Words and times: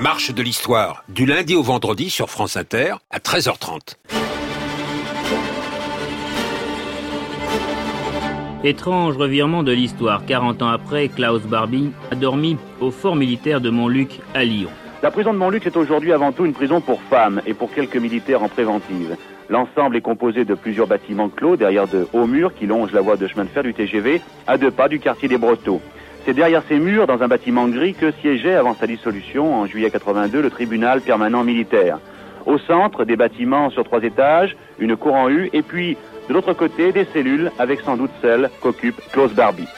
marche 0.00 0.32
de 0.32 0.42
l'histoire, 0.42 1.04
du 1.10 1.26
lundi 1.26 1.54
au 1.54 1.62
vendredi 1.62 2.08
sur 2.08 2.30
France 2.30 2.56
Inter 2.56 2.94
à 3.10 3.18
13h30. 3.18 3.96
Étrange 8.64 9.16
revirement 9.18 9.62
de 9.62 9.72
l'histoire. 9.72 10.24
40 10.24 10.62
ans 10.62 10.68
après, 10.68 11.08
Klaus 11.08 11.42
Barbie 11.42 11.90
a 12.10 12.14
dormi 12.14 12.56
au 12.80 12.90
fort 12.90 13.14
militaire 13.14 13.60
de 13.60 13.68
Montluc 13.68 14.20
à 14.32 14.42
Lyon. 14.44 14.70
La 15.02 15.10
prison 15.10 15.34
de 15.34 15.38
Montluc 15.38 15.66
est 15.66 15.76
aujourd'hui 15.76 16.12
avant 16.12 16.32
tout 16.32 16.46
une 16.46 16.54
prison 16.54 16.80
pour 16.80 17.02
femmes 17.02 17.42
et 17.46 17.52
pour 17.52 17.70
quelques 17.70 17.96
militaires 17.96 18.42
en 18.42 18.48
préventive. 18.48 19.16
L'ensemble 19.50 19.96
est 19.96 20.02
composé 20.02 20.46
de 20.46 20.54
plusieurs 20.54 20.86
bâtiments 20.86 21.28
clos 21.28 21.56
derrière 21.56 21.88
de 21.88 22.06
hauts 22.14 22.26
murs 22.26 22.54
qui 22.54 22.66
longent 22.66 22.92
la 22.92 23.02
voie 23.02 23.16
de 23.16 23.26
chemin 23.26 23.44
de 23.44 23.50
fer 23.50 23.62
du 23.62 23.74
TGV 23.74 24.22
à 24.46 24.56
deux 24.56 24.70
pas 24.70 24.88
du 24.88 24.98
quartier 24.98 25.28
des 25.28 25.38
Brotteaux. 25.38 25.82
C'est 26.24 26.34
derrière 26.34 26.62
ces 26.68 26.78
murs, 26.78 27.06
dans 27.06 27.22
un 27.22 27.28
bâtiment 27.28 27.66
gris, 27.68 27.94
que 27.94 28.12
siégeait 28.20 28.54
avant 28.54 28.74
sa 28.74 28.86
dissolution, 28.86 29.54
en 29.54 29.66
juillet 29.66 29.90
82, 29.90 30.42
le 30.42 30.50
tribunal 30.50 31.00
permanent 31.00 31.44
militaire. 31.44 31.98
Au 32.46 32.58
centre, 32.58 33.04
des 33.04 33.16
bâtiments 33.16 33.70
sur 33.70 33.84
trois 33.84 34.02
étages, 34.02 34.56
une 34.78 34.96
cour 34.96 35.14
en 35.14 35.28
U, 35.28 35.50
et 35.52 35.62
puis, 35.62 35.96
de 36.28 36.34
l'autre 36.34 36.52
côté, 36.52 36.92
des 36.92 37.06
cellules 37.12 37.50
avec 37.58 37.80
sans 37.80 37.96
doute 37.96 38.10
celle 38.20 38.50
qu'occupe 38.60 39.00
Klaus 39.12 39.32
Barbie. 39.32 39.68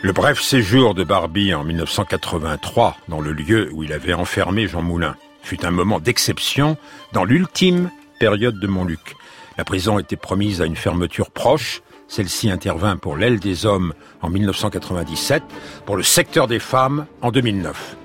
Le 0.00 0.12
bref 0.12 0.40
séjour 0.40 0.94
de 0.94 1.02
Barbie 1.02 1.52
en 1.54 1.64
1983 1.64 2.96
dans 3.08 3.20
le 3.20 3.32
lieu 3.32 3.68
où 3.72 3.82
il 3.82 3.92
avait 3.92 4.14
enfermé 4.14 4.68
Jean 4.68 4.82
Moulin 4.82 5.16
fut 5.42 5.64
un 5.64 5.72
moment 5.72 5.98
d'exception 5.98 6.76
dans 7.12 7.24
l'ultime 7.24 7.90
période 8.20 8.60
de 8.60 8.66
Montluc. 8.66 9.16
La 9.58 9.64
prison 9.64 9.98
était 9.98 10.16
promise 10.16 10.62
à 10.62 10.66
une 10.66 10.76
fermeture 10.76 11.32
proche, 11.32 11.82
celle-ci 12.06 12.48
intervint 12.48 12.96
pour 12.96 13.16
l'aile 13.16 13.40
des 13.40 13.66
hommes 13.66 13.92
en 14.22 14.30
1997, 14.30 15.42
pour 15.84 15.96
le 15.96 16.04
secteur 16.04 16.46
des 16.46 16.60
femmes 16.60 17.06
en 17.22 17.32
2009. 17.32 17.96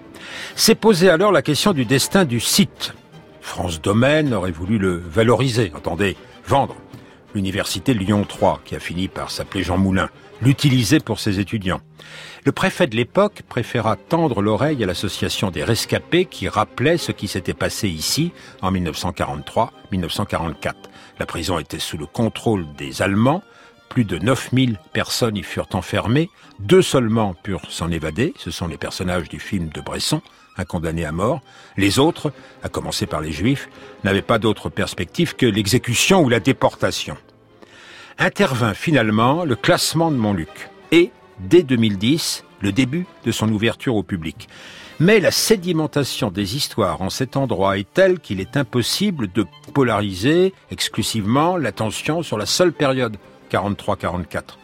S'est 0.56 0.74
posée 0.74 1.12
alors 1.12 1.32
la 1.32 1.44
question 1.44 1.74
du 1.74 1.86
destin 1.86 2.26
du 2.26 2.40
site. 2.40 2.96
France 3.40 3.80
Domaine 3.80 4.34
aurait 4.34 4.50
voulu 4.50 4.80
le 4.80 4.98
valoriser, 4.98 5.72
entendez, 5.76 6.18
vendre. 6.48 6.76
L'université 7.36 7.94
Lyon 7.94 8.26
3, 8.28 8.62
qui 8.66 8.76
a 8.76 8.80
fini 8.80 9.08
par 9.08 9.30
s'appeler 9.30 9.64
Jean 9.64 9.78
Moulin, 9.78 10.10
l'utiliser 10.44 11.00
pour 11.00 11.20
ses 11.20 11.40
étudiants. 11.40 11.82
Le 12.46 12.52
préfet 12.52 12.88
de 12.88 12.98
l'époque 12.98 13.44
préféra 13.48 13.96
tendre 13.96 14.42
l'oreille 14.42 14.84
à 14.84 14.86
l'association 14.86 15.52
des 15.52 15.64
rescapés 15.64 16.26
qui 16.26 16.50
rappelait 16.50 16.98
ce 16.98 17.14
qui 17.14 17.30
s'était 17.30 17.54
passé 17.54 17.88
ici 17.88 18.34
en 18.62 18.74
1943-1944. 18.74 20.74
La 21.20 21.26
prison 21.26 21.60
était 21.60 21.80
sous 21.80 21.98
le 21.98 22.06
contrôle 22.06 22.66
des 22.78 23.02
Allemands, 23.02 23.42
plus 23.88 24.04
de 24.04 24.18
9000 24.18 24.78
personnes 24.92 25.38
y 25.38 25.44
furent 25.44 25.70
enfermées, 25.74 26.30
deux 26.60 26.82
seulement 26.82 27.36
purent 27.36 27.70
s'en 27.70 27.90
évader, 27.92 28.34
ce 28.38 28.52
sont 28.52 28.68
les 28.68 28.78
personnages 28.78 29.30
du 29.30 29.40
film 29.40 29.70
de 29.70 29.80
Bresson, 29.80 30.22
un 30.58 30.66
condamné 30.66 31.06
à 31.06 31.12
mort. 31.12 31.42
Les 31.78 32.00
autres, 32.00 32.32
à 32.64 32.70
commencer 32.70 33.06
par 33.06 33.22
les 33.22 33.32
Juifs, 33.32 33.70
n'avaient 34.04 34.22
pas 34.22 34.40
d'autre 34.40 34.70
perspective 34.70 35.36
que 35.36 35.46
l'exécution 35.46 36.22
ou 36.22 36.30
la 36.30 36.40
déportation. 36.40 37.18
Intervint 38.20 38.74
finalement 38.74 39.44
le 39.44 39.56
classement 39.56 40.12
de 40.12 40.18
Montluc 40.18 40.70
et, 40.92 41.12
dès 41.40 41.64
2010, 41.64 42.44
le 42.62 42.72
début 42.72 43.06
de 43.26 43.32
son 43.32 43.50
ouverture 43.52 43.96
au 43.96 44.04
public. 44.04 44.48
Mais 45.00 45.20
la 45.20 45.32
sédimentation 45.32 46.30
des 46.30 46.56
histoires 46.56 47.02
en 47.02 47.10
cet 47.10 47.36
endroit 47.36 47.80
est 47.80 47.92
telle 47.92 48.20
qu'il 48.20 48.40
est 48.40 48.56
impossible 48.56 49.32
de 49.32 49.46
polariser 49.74 50.54
exclusivement 50.70 51.58
l'attention 51.58 52.22
sur 52.22 52.38
la 52.38 52.46
seule 52.46 52.72
période 52.72 53.18
43-44. 53.52 54.58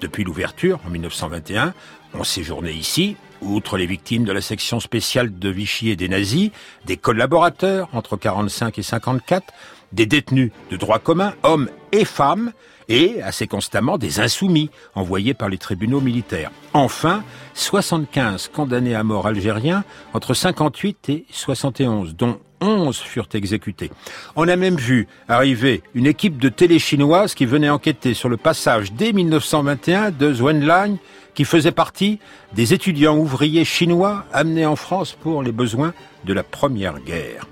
Depuis 0.00 0.24
l'ouverture, 0.24 0.80
en 0.86 0.90
1921, 0.90 1.74
on 2.14 2.24
séjournait 2.24 2.74
ici, 2.74 3.16
outre 3.42 3.76
les 3.76 3.86
victimes 3.86 4.24
de 4.24 4.32
la 4.32 4.40
section 4.40 4.80
spéciale 4.80 5.38
de 5.38 5.48
Vichy 5.50 5.90
et 5.90 5.96
des 5.96 6.08
nazis, 6.08 6.50
des 6.86 6.96
collaborateurs 6.96 7.88
entre 7.92 8.16
45 8.16 8.78
et 8.78 8.82
54, 8.82 9.52
des 9.92 10.06
détenus 10.06 10.50
de 10.70 10.76
droit 10.76 10.98
commun, 10.98 11.34
hommes 11.42 11.68
et 11.92 12.04
femmes, 12.04 12.52
et, 12.88 13.22
assez 13.22 13.46
constamment, 13.46 13.98
des 13.98 14.20
insoumis 14.20 14.70
envoyés 14.94 15.34
par 15.34 15.48
les 15.48 15.58
tribunaux 15.58 16.00
militaires. 16.00 16.50
Enfin, 16.72 17.22
75 17.54 18.50
condamnés 18.52 18.94
à 18.94 19.04
mort 19.04 19.26
algériens 19.26 19.84
entre 20.12 20.34
58 20.34 21.08
et 21.08 21.24
71, 21.30 22.14
dont 22.16 22.38
11 22.60 22.96
furent 22.98 23.28
exécutés. 23.34 23.90
On 24.36 24.48
a 24.48 24.56
même 24.56 24.76
vu 24.76 25.06
arriver 25.28 25.82
une 25.94 26.06
équipe 26.06 26.38
de 26.38 26.48
télé 26.48 26.78
chinoise 26.78 27.34
qui 27.34 27.46
venait 27.46 27.68
enquêter 27.68 28.14
sur 28.14 28.28
le 28.28 28.36
passage 28.36 28.92
dès 28.92 29.12
1921 29.12 30.10
de 30.10 30.32
Zhuenlang, 30.32 30.96
qui 31.34 31.44
faisait 31.44 31.72
partie 31.72 32.20
des 32.54 32.72
étudiants 32.72 33.18
ouvriers 33.18 33.64
chinois 33.64 34.24
amenés 34.32 34.66
en 34.66 34.76
France 34.76 35.16
pour 35.20 35.42
les 35.42 35.52
besoins 35.52 35.92
de 36.24 36.32
la 36.32 36.42
Première 36.42 37.00
Guerre. 37.00 37.46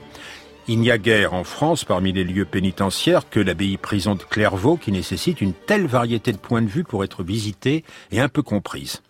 Il 0.68 0.78
n'y 0.78 0.92
a 0.92 0.98
guère 0.98 1.34
en 1.34 1.42
France 1.42 1.84
parmi 1.84 2.12
les 2.12 2.22
lieux 2.22 2.44
pénitentiaires 2.44 3.28
que 3.28 3.40
l'abbaye 3.40 3.76
prison 3.76 4.14
de 4.14 4.22
Clairvaux 4.22 4.76
qui 4.76 4.92
nécessite 4.92 5.40
une 5.40 5.54
telle 5.54 5.86
variété 5.86 6.30
de 6.30 6.36
points 6.36 6.62
de 6.62 6.68
vue 6.68 6.84
pour 6.84 7.02
être 7.02 7.24
visitée 7.24 7.84
et 8.12 8.20
un 8.20 8.28
peu 8.28 8.42
comprise. 8.42 9.02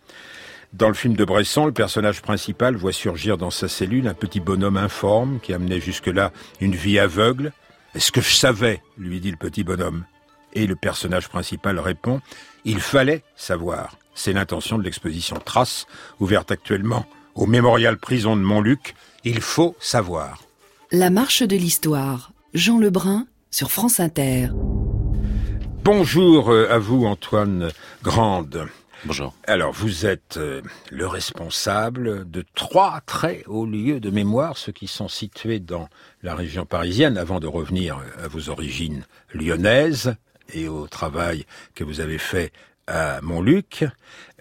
Dans 0.73 0.89
le 0.89 0.95
film 0.95 1.15
de 1.15 1.27
Bresson, 1.27 1.67
le 1.67 1.73
personnage 1.73 2.23
principal 2.23 2.75
voit 2.75 2.95
surgir 2.95 3.37
dans 3.37 3.51
sa 3.51 3.69
cellule 3.69 4.09
un 4.09 4.15
petit 4.15 4.41
bonhomme 4.41 4.79
informe 4.79 5.41
qui 5.41 5.53
amenait 5.53 5.81
jusque-là 5.81 6.33
une 6.63 6.75
vie 6.75 6.99
aveugle. 6.99 7.53
Est-ce 7.95 8.13
que 8.13 8.23
je 8.23 8.35
savais? 8.35 8.81
lui 8.97 9.21
dit 9.21 9.31
le 9.31 9.37
petit 9.37 9.63
bonhomme. 9.63 10.07
Et 10.55 10.67
le 10.67 10.75
personnage 10.75 11.29
principal 11.29 11.79
répond 11.79 12.23
Il 12.65 12.81
fallait 12.81 13.25
savoir. 13.37 13.99
C'est 14.15 14.33
l'intention 14.33 14.79
de 14.79 14.85
l'exposition 14.85 15.37
Trace, 15.37 15.87
ouverte 16.19 16.51
actuellement 16.51 17.05
au 17.35 17.45
mémorial 17.45 17.99
prison 17.99 18.37
de 18.37 18.43
Montluc. 18.43 18.95
Il 19.25 19.43
faut 19.43 19.77
savoir. 19.79 20.41
La 20.95 21.09
marche 21.09 21.43
de 21.43 21.57
l'histoire. 21.57 22.35
Jean 22.53 22.79
Lebrun 22.79 23.27
sur 23.51 23.71
France 23.71 23.99
Inter. 23.99 24.49
Bonjour 25.85 26.51
euh, 26.51 26.71
à 26.71 26.79
vous 26.79 27.07
Antoine 27.07 27.71
Grande. 28.03 28.69
Bonjour. 29.07 29.35
Alors, 29.47 29.73
vous 29.73 30.05
êtes 30.05 30.37
euh, 30.37 30.61
le 30.91 31.07
responsable 31.07 32.31
de 32.31 32.45
trois 32.55 33.01
très 33.07 33.43
hauts 33.47 33.65
lieux 33.65 34.01
de 34.01 34.11
mémoire, 34.11 34.59
ceux 34.59 34.73
qui 34.73 34.87
sont 34.87 35.09
situés 35.09 35.61
dans 35.61 35.89
la 36.23 36.35
région 36.35 36.67
parisienne, 36.67 37.17
avant 37.17 37.41
de 37.41 37.47
revenir 37.47 37.99
à 38.23 38.29
vos 38.29 38.51
origines 38.51 39.07
lyonnaises 39.33 40.15
et 40.53 40.69
au 40.69 40.89
travail 40.89 41.47
que 41.75 41.85
vous 41.85 42.01
avez 42.01 42.19
fait 42.19 42.53
à 42.87 43.23
Montluc. 43.23 43.87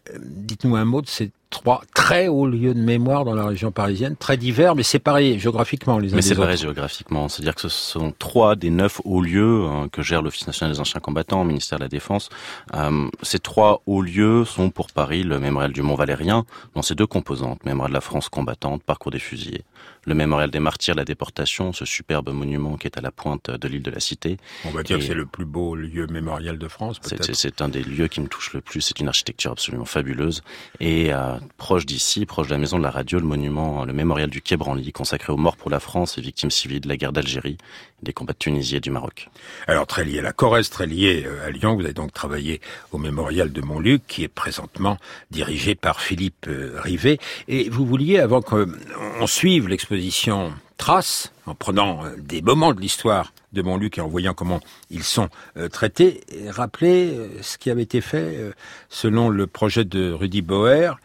Euh, 0.09 0.17
dites-nous 0.19 0.75
un 0.75 0.83
mot 0.83 1.01
de 1.01 1.07
ces 1.07 1.31
trois 1.51 1.83
très 1.93 2.27
hauts 2.29 2.47
lieux 2.47 2.73
de 2.73 2.79
mémoire 2.79 3.25
dans 3.25 3.35
la 3.35 3.45
région 3.45 3.71
parisienne, 3.71 4.15
très 4.15 4.37
divers, 4.37 4.73
mais 4.73 4.81
séparés 4.83 5.37
géographiquement 5.37 5.99
les 5.99 6.13
uns 6.13 6.15
mais 6.15 6.33
vrai 6.33 6.57
géographiquement, 6.57 7.27
c'est-à-dire 7.29 7.53
que 7.53 7.61
ce 7.61 7.69
sont 7.69 8.13
trois 8.17 8.55
des 8.55 8.69
neuf 8.71 8.99
hauts 9.03 9.21
lieux 9.21 9.65
hein, 9.67 9.87
que 9.91 10.01
gère 10.01 10.21
l'Office 10.21 10.47
national 10.47 10.73
des 10.73 10.79
anciens 10.79 11.01
combattants, 11.01 11.43
ministère 11.43 11.77
de 11.77 11.83
la 11.83 11.89
Défense. 11.89 12.29
Euh, 12.73 13.07
ces 13.21 13.37
trois 13.37 13.83
hauts 13.85 14.01
lieux 14.01 14.45
sont 14.45 14.69
pour 14.71 14.87
Paris 14.87 15.23
le 15.23 15.39
mémorial 15.39 15.73
du 15.73 15.81
Mont 15.81 15.95
Valérien, 15.95 16.45
dans 16.73 16.81
ses 16.81 16.95
deux 16.95 17.05
composantes, 17.05 17.63
mémorial 17.65 17.91
de 17.91 17.95
la 17.95 18.01
France 18.01 18.29
combattante, 18.29 18.81
parcours 18.83 19.11
des 19.11 19.19
fusillés, 19.19 19.63
le 20.05 20.15
mémorial 20.15 20.49
des 20.49 20.59
martyrs 20.61 20.95
de 20.95 21.01
la 21.01 21.05
déportation, 21.05 21.73
ce 21.73 21.83
superbe 21.85 22.29
monument 22.31 22.77
qui 22.77 22.87
est 22.87 22.97
à 22.97 23.01
la 23.01 23.11
pointe 23.11 23.51
de 23.51 23.67
l'île 23.67 23.83
de 23.83 23.91
la 23.91 23.99
Cité. 23.99 24.37
On 24.65 24.71
va 24.71 24.83
dire 24.83 24.95
Et- 24.95 24.99
que 25.01 25.05
c'est 25.05 25.13
le 25.13 25.25
plus 25.25 25.45
beau 25.45 25.75
lieu 25.75 26.07
mémorial 26.07 26.57
de 26.57 26.67
France, 26.69 26.97
C'est- 27.01 27.17
peut-être. 27.17 27.35
C'est 27.35 27.61
un 27.61 27.67
des 27.67 27.83
lieux 27.83 28.07
qui 28.07 28.21
me 28.21 28.27
touche 28.27 28.53
le 28.53 28.61
plus. 28.61 28.79
C'est 28.79 28.99
une 29.01 29.09
architecture 29.09 29.51
absolument 29.51 29.85
fabuleuse. 29.85 30.41
Et 30.79 31.13
euh, 31.13 31.35
proche 31.57 31.85
d'ici, 31.85 32.25
proche 32.25 32.47
de 32.47 32.53
la 32.53 32.57
maison 32.57 32.77
de 32.77 32.83
la 32.83 32.91
radio, 32.91 33.19
le 33.19 33.25
monument, 33.25 33.85
le 33.85 33.93
mémorial 33.93 34.29
du 34.29 34.41
Quai 34.41 34.57
Branly, 34.57 34.91
consacré 34.91 35.31
aux 35.31 35.37
morts 35.37 35.57
pour 35.57 35.69
la 35.69 35.79
France 35.79 36.17
et 36.17 36.21
victimes 36.21 36.51
civiles 36.51 36.81
de 36.81 36.87
la 36.87 36.97
guerre 36.97 37.11
d'Algérie, 37.11 37.57
des 38.03 38.13
combats 38.13 38.33
de 38.33 38.75
et 38.75 38.79
du 38.79 38.89
Maroc. 38.91 39.29
Alors 39.67 39.87
très 39.87 40.03
lié 40.03 40.19
à 40.19 40.21
la 40.21 40.33
Corrèze, 40.33 40.69
très 40.69 40.87
lié 40.87 41.23
euh, 41.25 41.47
à 41.47 41.51
Lyon, 41.51 41.75
vous 41.75 41.83
avez 41.83 41.93
donc 41.93 42.13
travaillé 42.13 42.61
au 42.91 42.97
mémorial 42.97 43.51
de 43.51 43.61
Montluc, 43.61 44.03
qui 44.07 44.23
est 44.23 44.27
présentement 44.27 44.97
dirigé 45.29 45.75
par 45.75 46.01
Philippe 46.01 46.47
euh, 46.47 46.79
Rivet. 46.81 47.19
Et 47.47 47.69
vous 47.69 47.85
vouliez, 47.85 48.19
avant 48.19 48.41
qu'on 48.41 49.27
suive 49.27 49.67
l'exposition 49.67 50.53
Trace, 50.77 51.31
en 51.45 51.53
prenant 51.53 52.05
euh, 52.05 52.15
des 52.17 52.41
moments 52.41 52.73
de 52.73 52.81
l'histoire 52.81 53.33
de 53.53 53.61
Montluc 53.61 53.97
et 53.97 54.01
en 54.01 54.07
voyant 54.07 54.33
comment 54.33 54.61
ils 54.89 55.03
sont 55.03 55.29
euh, 55.57 55.67
traités, 55.67 56.21
rappeler 56.47 57.11
euh, 57.11 57.27
ce 57.41 57.57
qui 57.57 57.69
avait 57.69 57.83
été 57.83 58.01
fait 58.01 58.37
euh, 58.37 58.51
selon 58.89 59.29
le 59.29 59.47
projet 59.47 59.85
de 59.85 60.11
Rudy 60.11 60.41
Bauer. 60.41 60.97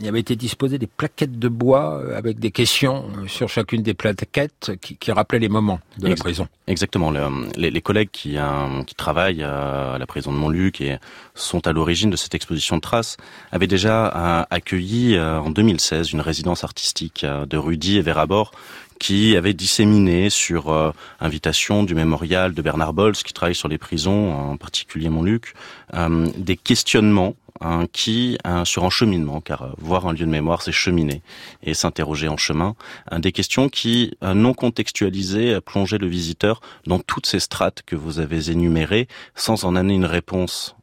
Il 0.00 0.06
avait 0.08 0.20
été 0.20 0.36
disposé 0.36 0.78
des 0.78 0.86
plaquettes 0.86 1.38
de 1.38 1.48
bois 1.48 1.98
euh, 1.98 2.16
avec 2.16 2.38
des 2.38 2.50
questions 2.50 3.04
euh, 3.18 3.26
sur 3.26 3.48
chacune 3.48 3.82
des 3.82 3.94
plaquettes 3.94 4.72
qui, 4.80 4.96
qui 4.96 5.10
rappelaient 5.12 5.38
les 5.40 5.48
moments 5.48 5.80
de 5.98 6.06
la 6.08 6.14
prison. 6.14 6.46
Exactement. 6.68 7.10
Le- 7.10 7.48
les, 7.56 7.70
les 7.70 7.80
collègues 7.80 8.10
qui, 8.12 8.36
euh, 8.38 8.82
qui 8.86 8.94
travaillent 8.94 9.42
à 9.42 9.96
la 9.98 10.06
prison 10.06 10.32
de 10.32 10.36
Montluc 10.38 10.80
et 10.80 10.98
sont 11.34 11.66
à 11.66 11.72
l'origine 11.72 12.10
de 12.10 12.16
cette 12.16 12.34
exposition 12.34 12.76
de 12.76 12.80
traces 12.80 13.16
avaient 13.52 13.66
déjà 13.66 14.40
euh, 14.40 14.44
accueilli 14.50 15.16
euh, 15.16 15.40
en 15.40 15.50
2016 15.50 16.12
une 16.12 16.20
résidence 16.20 16.62
artistique 16.64 17.24
de 17.24 17.56
Rudy 17.56 17.98
et 17.98 18.02
Vera 18.02 18.26
Bor 18.26 18.52
qui 18.98 19.36
avait 19.36 19.54
disséminé 19.54 20.30
sur 20.30 20.70
euh, 20.70 20.92
invitation 21.20 21.82
du 21.82 21.94
mémorial 21.94 22.54
de 22.54 22.62
Bernard 22.62 22.92
Bols, 22.92 23.14
qui 23.14 23.32
travaille 23.32 23.54
sur 23.54 23.68
les 23.68 23.78
prisons, 23.78 24.32
en 24.32 24.56
particulier 24.56 25.08
Montluc, 25.08 25.54
euh, 25.94 26.28
des 26.36 26.56
questionnements 26.56 27.34
hein, 27.60 27.86
qui 27.92 28.38
sur 28.64 28.84
un 28.84 28.90
cheminement, 28.90 29.40
car 29.40 29.62
euh, 29.62 29.68
voir 29.78 30.06
un 30.06 30.12
lieu 30.12 30.26
de 30.26 30.30
mémoire, 30.30 30.62
c'est 30.62 30.72
cheminer 30.72 31.22
et 31.62 31.74
s'interroger 31.74 32.28
en 32.28 32.36
chemin, 32.36 32.74
des 33.16 33.32
questions 33.32 33.68
qui, 33.68 34.16
non 34.22 34.54
contextualisées, 34.54 35.60
plongeaient 35.60 35.98
le 35.98 36.06
visiteur 36.06 36.60
dans 36.86 36.98
toutes 36.98 37.26
ces 37.26 37.40
strates 37.40 37.82
que 37.82 37.96
vous 37.96 38.18
avez 38.18 38.50
énumérées, 38.50 39.08
sans 39.34 39.64
en 39.64 39.76
amener 39.76 39.94
une 39.94 40.04
réponse 40.04 40.76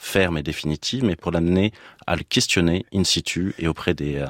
ferme 0.00 0.38
et 0.38 0.42
définitive, 0.42 1.04
mais 1.04 1.14
pour 1.14 1.30
l'amener 1.30 1.72
à 2.06 2.16
le 2.16 2.22
questionner 2.22 2.86
in 2.94 3.04
situ 3.04 3.54
et 3.58 3.68
auprès 3.68 3.92
des, 3.92 4.24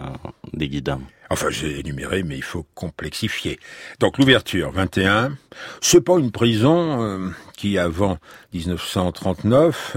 des 0.52 0.68
guides. 0.68 0.96
Enfin, 1.30 1.50
j'ai 1.50 1.80
énuméré, 1.80 2.22
mais 2.22 2.36
il 2.36 2.42
faut 2.42 2.66
complexifier. 2.74 3.58
Donc 4.00 4.18
l'ouverture, 4.18 4.70
21, 4.72 5.36
c'est 5.80 6.00
pas 6.00 6.18
une 6.18 6.30
prison 6.30 7.02
euh, 7.02 7.30
qui, 7.58 7.76
avant 7.76 8.18
1939, 8.54 9.96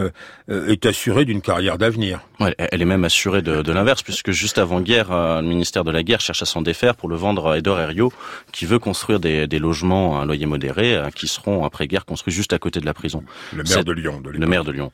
euh, 0.50 0.68
est 0.68 0.86
assurée 0.88 1.25
d'une 1.25 1.42
carrière 1.42 1.78
d'avenir. 1.78 2.22
Ouais, 2.40 2.56
elle 2.58 2.81
est 2.81 2.86
même 2.86 3.06
assurée 3.06 3.44
de, 3.44 3.62
de 3.62 3.72
l'inverse, 3.72 4.02
puisque 4.02 4.31
juste 4.31 4.58
avant-guerre, 4.58 5.12
euh, 5.12 5.42
le 5.42 5.48
ministère 5.48 5.84
de 5.84 5.92
la 5.92 6.02
Guerre 6.02 6.22
cherche 6.22 6.42
à 6.42 6.46
s'en 6.46 6.63
défaire 6.63 6.96
pour 6.96 7.08
le 7.08 7.16
vendre 7.16 7.52
à 7.52 7.60
Edor 7.60 7.80
Herriot, 7.80 8.12
qui 8.52 8.66
veut 8.66 8.80
construire 8.80 9.19
des, 9.19 9.46
des, 9.46 9.60
logements 9.60 10.19
à 10.19 10.24
un 10.24 10.25
loyer 10.25 10.48
modéré, 10.48 11.00
qui 11.16 11.28
seront 11.28 11.63
après-guerre 11.63 12.06
construits 12.06 12.34
juste 12.34 12.52
à 12.52 12.58
côté 12.58 12.80
de 12.80 12.86
la 12.86 12.96
prison. 12.96 13.24
Le 13.54 13.63
maire 13.63 13.86
de 13.86 13.92
Lyon. 13.92 14.22
De 14.22 14.31
le 14.31 14.48
maire 14.48 14.63
de 14.63 14.72
Lyon. 14.72 14.92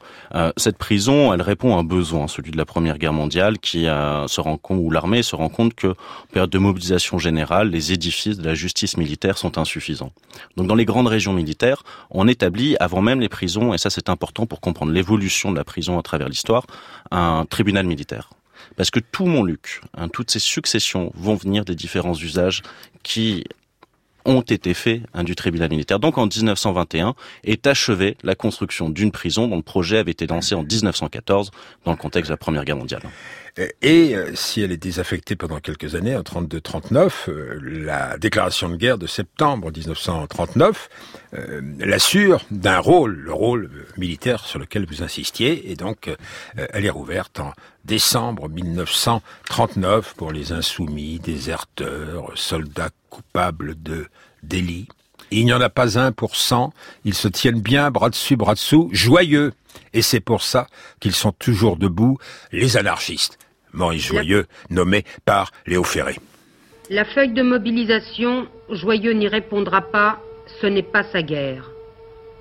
cette 0.58 0.78
prison, 0.78 1.34
elle 1.34 1.42
répond 1.42 1.78
à 1.78 1.80
un 1.80 1.84
besoin, 1.86 2.28
celui 2.28 2.52
de 2.52 2.58
la 2.58 2.66
Première 2.66 2.98
Guerre 2.98 3.14
mondiale, 3.14 3.60
qui 3.60 3.84
se 3.86 4.42
rend 4.42 4.58
compte, 4.58 4.80
où 4.81 4.92
l'armée 4.92 5.24
se 5.24 5.38
rend 5.38 5.48
compte 5.50 5.74
que, 5.74 5.88
en 5.88 6.28
période 6.34 6.50
de 6.50 6.58
mobilisation 6.58 7.18
générale, 7.18 7.69
les 7.69 7.94
édifices 7.94 8.38
de 8.38 8.46
la 8.46 8.56
justice 8.56 8.98
militaire 8.98 9.38
sont 9.38 9.58
insuffisants. 9.58 10.12
Donc 10.58 10.68
dans 10.68 10.75
les 10.75 10.86
grandes 10.86 11.08
régions 11.08 11.34
militaires, 11.34 11.84
on 12.10 12.28
établit, 12.28 12.56
avant 12.80 13.01
même 13.01 13.19
les 13.19 13.30
prisons, 13.30 13.74
et 13.74 13.77
ça 13.77 13.89
c'est 13.89 14.09
important 14.09 14.45
pour 14.45 14.62
comprendre 14.62 14.92
l'évolution 14.92 15.51
de 15.51 15.57
la 15.57 15.63
prison 15.63 15.98
à 15.98 16.01
travers 16.01 16.30
l'histoire, 16.30 16.65
un 17.12 17.45
tribunal 17.50 17.86
militaire. 17.86 18.30
Parce 18.75 18.92
que 18.92 19.00
tout 19.00 19.25
Montluc, 19.25 19.81
hein, 19.95 20.09
toutes 20.09 20.31
ces 20.31 20.39
successions 20.39 21.12
vont 21.15 21.36
venir 21.36 21.65
des 21.65 21.75
différents 21.75 22.15
usages 22.15 22.62
qui 23.04 23.44
ont 24.25 24.42
été 24.42 24.74
faits 24.74 25.01
hein, 25.13 25.24
du 25.24 25.36
tribunal 25.36 25.69
militaire. 25.69 26.00
Donc 26.00 26.18
en 26.18 26.27
1921 26.27 27.15
est 27.45 27.65
achevée 27.65 28.18
la 28.24 28.36
construction 28.36 28.89
d'une 28.89 29.12
prison 29.12 29.48
dont 29.48 29.56
le 29.56 29.62
projet 29.62 30.00
avait 30.00 30.12
été 30.12 30.27
lancé 30.27 30.54
en 30.54 30.63
1914 30.63 31.51
dans 31.86 31.92
le 31.92 31.98
contexte 31.98 32.30
de 32.30 32.33
la 32.33 32.38
Première 32.38 32.65
Guerre 32.65 32.75
mondiale. 32.75 33.04
Et 33.81 34.15
euh, 34.15 34.36
si 34.36 34.62
elle 34.62 34.71
est 34.71 34.77
désaffectée 34.77 35.36
pendant 35.36 35.59
quelques 35.59 35.95
années, 35.95 36.15
en 36.15 36.21
32-39, 36.21 37.12
euh, 37.27 37.59
la 37.62 38.18
déclaration 38.18 38.69
de 38.69 38.75
guerre 38.75 39.00
de 39.00 39.07
septembre 39.07 39.71
1939 39.71 40.89
euh, 41.33 41.62
l'assure 41.80 42.45
d'un 42.51 42.77
rôle, 42.77 43.15
le 43.15 43.33
rôle 43.33 43.71
militaire 43.98 44.45
sur 44.45 44.59
lequel 44.59 44.86
vous 44.86 45.01
insistiez, 45.01 45.71
et 45.71 45.75
donc 45.75 46.09
elle 46.56 46.86
est 46.86 46.89
rouverte 46.89 47.39
en 47.39 47.54
décembre 47.83 48.48
1939 48.48 50.13
pour 50.15 50.31
les 50.31 50.51
insoumis, 50.51 51.19
déserteurs, 51.19 52.31
soldats 52.36 52.89
coupables 53.09 53.81
de 53.81 54.07
délits. 54.44 54.88
Il 55.31 55.45
n'y 55.45 55.54
en 55.54 55.62
a 55.62 55.69
pas 55.69 56.00
un 56.00 56.12
pour 56.12 56.36
cent, 56.36 56.71
ils 57.04 57.15
se 57.15 57.27
tiennent 57.27 57.62
bien 57.62 57.92
bras 57.92 58.09
dessus, 58.09 58.38
bras 58.38 58.54
dessous, 58.54 58.89
joyeux. 58.94 59.54
Et 59.94 60.01
c'est 60.01 60.19
pour 60.19 60.44
ça 60.44 60.68
qu'ils 61.00 61.15
sont 61.15 61.31
toujours 61.31 61.77
debout, 61.77 62.18
les 62.51 62.77
anarchistes. 62.77 63.38
Maurice 63.74 64.06
Joyeux, 64.06 64.46
nommé 64.69 65.04
par 65.25 65.52
Léo 65.66 65.84
Ferré. 65.84 66.16
La 66.90 67.06
feuille 67.06 67.34
de 67.34 67.44
mobilisation, 67.44 68.48
Joyeux 68.69 69.14
n'y 69.14 69.28
répondra 69.28 69.81
pas, 69.81 70.19
ce 70.62 70.68
n'est 70.68 70.84
pas 70.84 71.04
sa 71.04 71.22
guerre. 71.22 71.69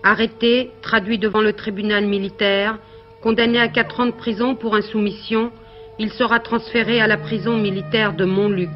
Arrêté, 0.03 0.71
traduit 0.83 1.19
devant 1.19 1.41
le 1.41 1.53
tribunal 1.53 2.07
militaire, 2.07 2.79
condamné 3.23 3.59
à 3.59 3.69
quatre 3.69 4.01
ans 4.01 4.07
de 4.07 4.13
prison 4.13 4.55
pour 4.55 4.77
insoumission, 4.77 5.51
il 5.99 6.13
sera 6.13 6.39
transféré 6.41 7.01
à 7.01 7.07
la 7.07 7.17
prison 7.17 7.57
militaire 7.57 8.13
de 8.13 8.25
Montluc. 8.25 8.71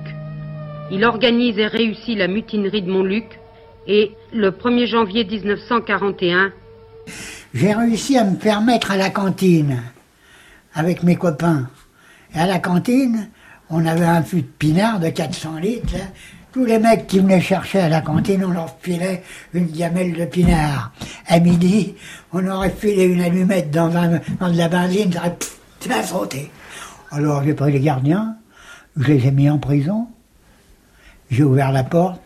Il 0.91 1.05
organise 1.05 1.59
et 1.59 1.67
réussit 1.67 2.19
la 2.19 2.27
mutinerie 2.27 2.83
de 2.83 2.91
Montluc 2.91 3.39
et, 3.87 4.13
le 4.33 4.51
1er 4.51 4.87
janvier 4.87 5.25
1941, 5.25 6.53
j'ai 7.53 7.73
réussi 7.73 8.17
à 8.17 8.25
me 8.25 8.37
permettre 8.37 8.91
à 8.91 8.97
la 8.97 9.11
cantine 9.11 9.83
avec 10.75 11.03
mes 11.03 11.17
copains. 11.17 11.69
Et 12.35 12.39
à 12.39 12.47
la 12.47 12.59
cantine, 12.59 13.29
on 13.71 13.85
avait 13.87 14.05
un 14.05 14.23
fût 14.23 14.43
de 14.43 14.47
pinard 14.47 15.01
de 15.01 15.09
400 15.09 15.59
litres. 15.59 15.97
Tous 16.53 16.65
les 16.65 16.79
mecs 16.79 17.07
qui 17.07 17.21
venaient 17.21 17.41
chercher 17.41 17.81
à 17.81 17.89
la 17.89 18.01
cantine, 18.01 18.45
on 18.45 18.51
leur 18.51 18.77
filait 18.81 19.23
une 19.55 19.67
gamelle 19.67 20.13
de 20.13 20.25
pinard. 20.25 20.93
À 21.29 21.39
midi, 21.39 21.95
on 22.33 22.47
aurait 22.49 22.71
filé 22.71 23.05
une 23.05 23.21
allumette 23.21 23.71
dans, 23.71 23.89
de 23.89 24.57
la 24.57 24.69
benzine, 24.69 25.13
ça 25.13 25.23
aurait 25.87 26.03
sauté. 26.03 26.51
Alors 27.13 27.45
j'ai 27.45 27.55
pris 27.55 27.73
les 27.73 27.81
gardiens, 27.81 28.37
je 28.97 29.13
les 29.13 29.29
ai 29.29 29.31
mis 29.31 29.49
en 29.49 29.59
prison, 29.59 30.09
j'ai 31.31 31.45
ouvert 31.45 31.71
la 31.71 31.85
porte, 31.85 32.21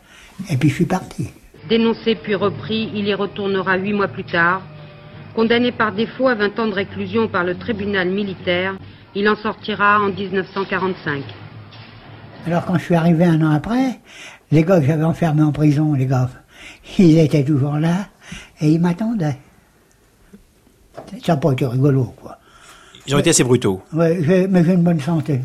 et 0.51 0.57
puis 0.57 0.71
je 0.71 0.75
suis 0.75 0.87
parti. 0.87 1.31
Dénoncé 1.69 2.15
puis 2.15 2.35
repris, 2.35 2.91
il 2.95 3.07
y 3.07 3.15
retournera 3.15 3.77
huit 3.77 3.93
mois 3.93 4.09
plus 4.09 4.25
tard. 4.25 4.63
Condamné 5.35 5.73
par 5.73 5.93
défaut 5.93 6.29
à 6.29 6.35
20 6.35 6.59
ans 6.59 6.67
de 6.67 6.75
réclusion 6.75 7.29
par 7.29 7.45
le 7.45 7.57
tribunal 7.57 8.09
militaire, 8.09 8.77
il 9.15 9.29
en 9.29 9.37
sortira 9.37 10.01
en 10.01 10.09
1945. 10.11 11.23
Alors 12.47 12.65
quand 12.67 12.79
je 12.79 12.85
suis 12.85 12.95
arrivé 12.95 13.25
un 13.25 13.41
an 13.43 13.51
après, 13.51 14.01
les 14.51 14.65
gars 14.65 14.81
que 14.81 14.87
j'avais 14.87 15.05
enfermés 15.05 15.43
en 15.43 15.53
prison, 15.53 15.95
les 15.95 16.07
gars, 16.07 16.29
ils 16.99 17.19
étaient 17.19 17.45
toujours 17.45 17.77
là 17.77 18.09
et 18.61 18.69
ils 18.69 18.81
m'attendaient. 18.81 19.39
Ça 21.25 21.35
n'a 21.35 21.37
pas 21.37 21.53
été 21.53 21.67
rigolo, 21.67 22.15
quoi. 22.21 22.39
Ils 23.07 23.15
ont 23.15 23.19
été 23.19 23.31
assez 23.31 23.45
brutaux. 23.45 23.83
Oui, 23.93 24.47
mais 24.49 24.65
j'ai 24.65 24.73
une 24.73 24.83
bonne 24.83 25.01
santé. 25.01 25.41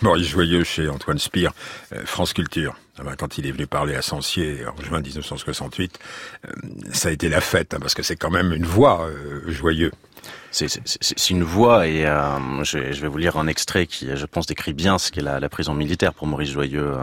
Maurice 0.00 0.28
Joyeux 0.28 0.64
chez 0.64 0.88
Antoine 0.88 1.18
Spire, 1.18 1.52
euh, 1.92 2.02
France 2.06 2.32
Culture. 2.32 2.74
Ah 2.98 3.02
ben, 3.04 3.14
quand 3.16 3.36
il 3.36 3.46
est 3.46 3.52
venu 3.52 3.66
parler 3.66 3.94
à 3.94 4.02
Sancier 4.02 4.60
en 4.66 4.82
juin 4.82 5.00
1968, 5.00 5.98
euh, 6.46 6.50
ça 6.92 7.08
a 7.08 7.12
été 7.12 7.28
la 7.28 7.40
fête, 7.40 7.74
hein, 7.74 7.78
parce 7.80 7.94
que 7.94 8.02
c'est 8.02 8.16
quand 8.16 8.30
même 8.30 8.52
une 8.52 8.64
voix 8.64 9.06
euh, 9.06 9.42
joyeux 9.48 9.92
c'est 10.52 11.30
une 11.30 11.42
voix 11.42 11.86
et 11.86 12.04
euh, 12.06 12.62
je, 12.62 12.78
vais, 12.78 13.08
vous 13.08 13.18
lire 13.18 13.36
un 13.36 13.46
extrait 13.46 13.86
qui, 13.86 14.08
je 14.14 14.26
pense, 14.26 14.46
décrit 14.46 14.74
bien 14.74 14.98
ce 14.98 15.10
qu'est 15.10 15.22
la, 15.22 15.40
la, 15.40 15.48
prison 15.48 15.72
militaire 15.74 16.12
pour 16.12 16.26
Maurice 16.26 16.50
Joyeux. 16.50 16.94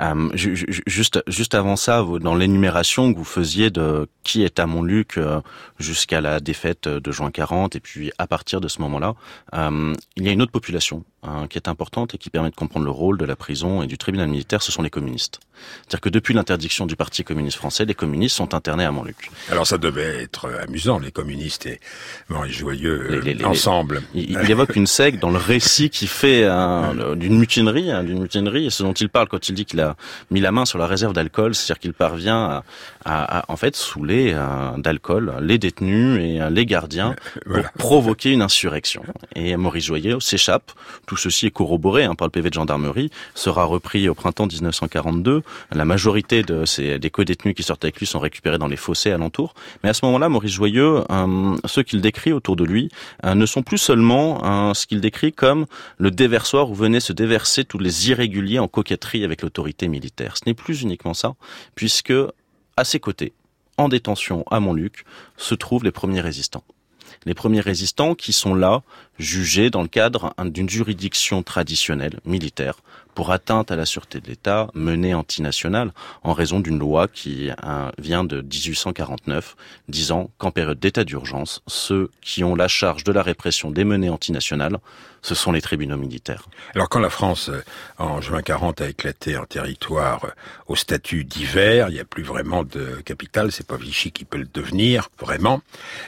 Euh, 0.00 0.28
juste, 0.34 1.22
juste 1.26 1.54
avant 1.54 1.76
ça, 1.76 2.04
dans 2.20 2.34
l'énumération 2.34 3.12
que 3.12 3.18
vous 3.18 3.24
faisiez 3.24 3.70
de 3.70 4.08
qui 4.22 4.42
est 4.42 4.58
à 4.58 4.66
Montluc 4.66 5.16
euh, 5.16 5.40
jusqu'à 5.78 6.20
la 6.20 6.40
défaite 6.40 6.88
de 6.88 7.12
juin 7.12 7.30
40 7.30 7.76
et 7.76 7.80
puis 7.80 8.12
à 8.18 8.26
partir 8.26 8.60
de 8.60 8.68
ce 8.68 8.80
moment-là, 8.82 9.14
il 9.52 10.24
y 10.24 10.28
a 10.28 10.32
une 10.32 10.42
autre 10.42 10.52
population 10.52 11.04
hein, 11.22 11.46
qui 11.48 11.58
est 11.58 11.68
importante 11.68 12.14
et 12.14 12.18
qui 12.18 12.30
permet 12.30 12.50
de 12.50 12.54
comprendre 12.54 12.84
le 12.84 12.90
rôle 12.90 13.18
de 13.18 13.24
la 13.24 13.36
prison 13.36 13.82
et 13.82 13.86
du 13.86 13.98
tribunal 13.98 14.28
militaire, 14.28 14.62
ce 14.62 14.72
sont 14.72 14.82
les 14.82 14.90
communistes. 14.90 15.40
C'est-à-dire 15.82 16.00
que 16.00 16.08
depuis 16.08 16.34
l'interdiction 16.34 16.86
du 16.86 16.96
Parti 16.96 17.24
communiste 17.24 17.56
français, 17.56 17.84
les 17.84 17.94
communistes 17.94 18.36
sont 18.36 18.54
internés 18.54 18.84
à 18.84 18.90
Montluc. 18.90 19.30
Alors 19.50 19.66
ça 19.66 19.78
devait 19.78 20.22
être 20.22 20.50
amusant, 20.60 20.98
les 20.98 21.12
communistes 21.12 21.66
et 21.66 21.80
Joyeux 22.48 23.20
les, 23.24 23.44
ensemble. 23.44 24.02
Il, 24.14 24.50
évoque 24.50 24.76
une 24.76 24.86
secte 24.86 25.20
dans 25.20 25.30
le 25.30 25.38
récit 25.38 25.90
qui 25.90 26.06
fait 26.06 26.48
d'une 27.16 27.38
mutinerie, 27.38 27.90
hein, 27.90 28.04
d'une 28.04 28.20
mutinerie, 28.20 28.66
et 28.66 28.70
ce 28.70 28.82
dont 28.82 28.92
il 28.92 29.08
parle 29.08 29.28
quand 29.28 29.48
il 29.48 29.54
dit 29.54 29.64
qu'il 29.64 29.80
a 29.80 29.96
mis 30.30 30.40
la 30.40 30.52
main 30.52 30.64
sur 30.64 30.78
la 30.78 30.86
réserve 30.86 31.12
d'alcool, 31.12 31.54
c'est-à-dire 31.54 31.80
qu'il 31.80 31.94
parvient 31.94 32.62
à, 33.04 33.44
en 33.48 33.56
fait 33.56 33.76
saouler 33.76 34.32
euh, 34.34 34.70
d'alcool 34.78 35.34
les 35.40 35.58
détenus 35.58 36.18
et 36.20 36.40
euh, 36.40 36.50
les 36.50 36.66
gardiens 36.66 37.14
pour 37.44 37.64
provoquer 37.78 38.32
une 38.32 38.42
insurrection. 38.42 39.02
Et 39.34 39.56
Maurice 39.56 39.84
Joyeux 39.84 40.20
s'échappe. 40.20 40.72
Tout 41.06 41.16
ceci 41.16 41.46
est 41.46 41.50
corroboré 41.50 42.04
hein, 42.04 42.14
par 42.14 42.26
le 42.26 42.30
PV 42.30 42.48
de 42.48 42.54
gendarmerie, 42.54 43.10
sera 43.34 43.64
repris 43.64 44.08
au 44.08 44.14
printemps 44.14 44.46
1942 44.46 45.42
la 45.72 45.84
majorité 45.84 46.42
de 46.42 46.64
ces, 46.64 46.98
des 46.98 47.10
co-détenus 47.10 47.54
qui 47.54 47.62
sortent 47.62 47.84
avec 47.84 47.98
lui 47.98 48.06
sont 48.06 48.18
récupérés 48.18 48.58
dans 48.58 48.66
les 48.66 48.76
fossés 48.76 49.12
alentours. 49.12 49.54
Mais 49.82 49.90
à 49.90 49.94
ce 49.94 50.04
moment-là, 50.06 50.28
Maurice 50.28 50.52
Joyeux, 50.52 51.04
euh, 51.10 51.56
ceux 51.66 51.82
qu'il 51.82 52.00
décrit 52.00 52.32
autour 52.34 52.56
de 52.56 52.64
lui, 52.64 52.90
euh, 53.24 53.34
ne 53.34 53.46
sont 53.46 53.62
plus 53.62 53.78
seulement 53.78 54.70
euh, 54.70 54.74
ce 54.74 54.86
qu'il 54.86 55.00
décrit 55.00 55.32
comme 55.32 55.66
le 55.98 56.10
déversoir 56.10 56.70
où 56.70 56.74
venaient 56.74 57.00
se 57.00 57.12
déverser 57.12 57.64
tous 57.64 57.78
les 57.78 58.10
irréguliers 58.10 58.58
en 58.58 58.68
coquetterie 58.68 59.24
avec 59.24 59.42
l'autorité 59.42 59.88
militaire. 59.88 60.36
Ce 60.36 60.42
n'est 60.46 60.54
plus 60.54 60.82
uniquement 60.82 61.14
ça, 61.14 61.34
puisque 61.74 62.12
à 62.76 62.84
ses 62.84 63.00
côtés, 63.00 63.32
en 63.78 63.88
détention 63.88 64.44
à 64.50 64.60
Montluc, 64.60 65.04
se 65.36 65.54
trouvent 65.54 65.84
les 65.84 65.92
premiers 65.92 66.20
résistants 66.20 66.64
les 67.26 67.34
premiers 67.34 67.60
résistants 67.60 68.14
qui 68.14 68.32
sont 68.32 68.54
là, 68.54 68.82
jugés 69.18 69.70
dans 69.70 69.82
le 69.82 69.88
cadre 69.88 70.34
d'une 70.44 70.68
juridiction 70.68 71.42
traditionnelle 71.42 72.20
militaire 72.24 72.76
pour 73.14 73.30
atteinte 73.30 73.70
à 73.70 73.76
la 73.76 73.86
sûreté 73.86 74.20
de 74.20 74.26
l'État 74.26 74.68
menée 74.74 75.14
antinationale 75.14 75.92
en 76.22 76.32
raison 76.32 76.60
d'une 76.60 76.78
loi 76.78 77.08
qui 77.08 77.50
vient 77.98 78.24
de 78.24 78.40
1849 78.42 79.56
disant 79.88 80.30
qu'en 80.38 80.50
période 80.50 80.78
d'état 80.78 81.04
d'urgence, 81.04 81.62
ceux 81.66 82.10
qui 82.20 82.44
ont 82.44 82.54
la 82.54 82.68
charge 82.68 83.04
de 83.04 83.12
la 83.12 83.22
répression 83.22 83.70
des 83.70 83.84
menées 83.84 84.10
antinationales 84.10 84.78
ce 85.24 85.34
sont 85.34 85.52
les 85.52 85.62
tribunaux 85.62 85.96
militaires. 85.96 86.44
Alors 86.74 86.90
quand 86.90 87.00
la 87.00 87.08
France, 87.08 87.48
euh, 87.48 87.62
en 87.96 88.20
juin 88.20 88.42
40, 88.42 88.82
a 88.82 88.88
éclaté 88.88 89.38
en 89.38 89.46
territoire 89.46 90.26
euh, 90.26 90.28
au 90.66 90.76
statut 90.76 91.24
d'hiver, 91.24 91.88
il 91.88 91.94
n'y 91.94 92.00
a 92.00 92.04
plus 92.04 92.22
vraiment 92.22 92.62
de 92.62 93.00
capitale, 93.06 93.50
c'est 93.50 93.66
pas 93.66 93.78
Vichy 93.78 94.12
qui 94.12 94.26
peut 94.26 94.36
le 94.36 94.48
devenir, 94.52 95.08
vraiment. 95.18 95.62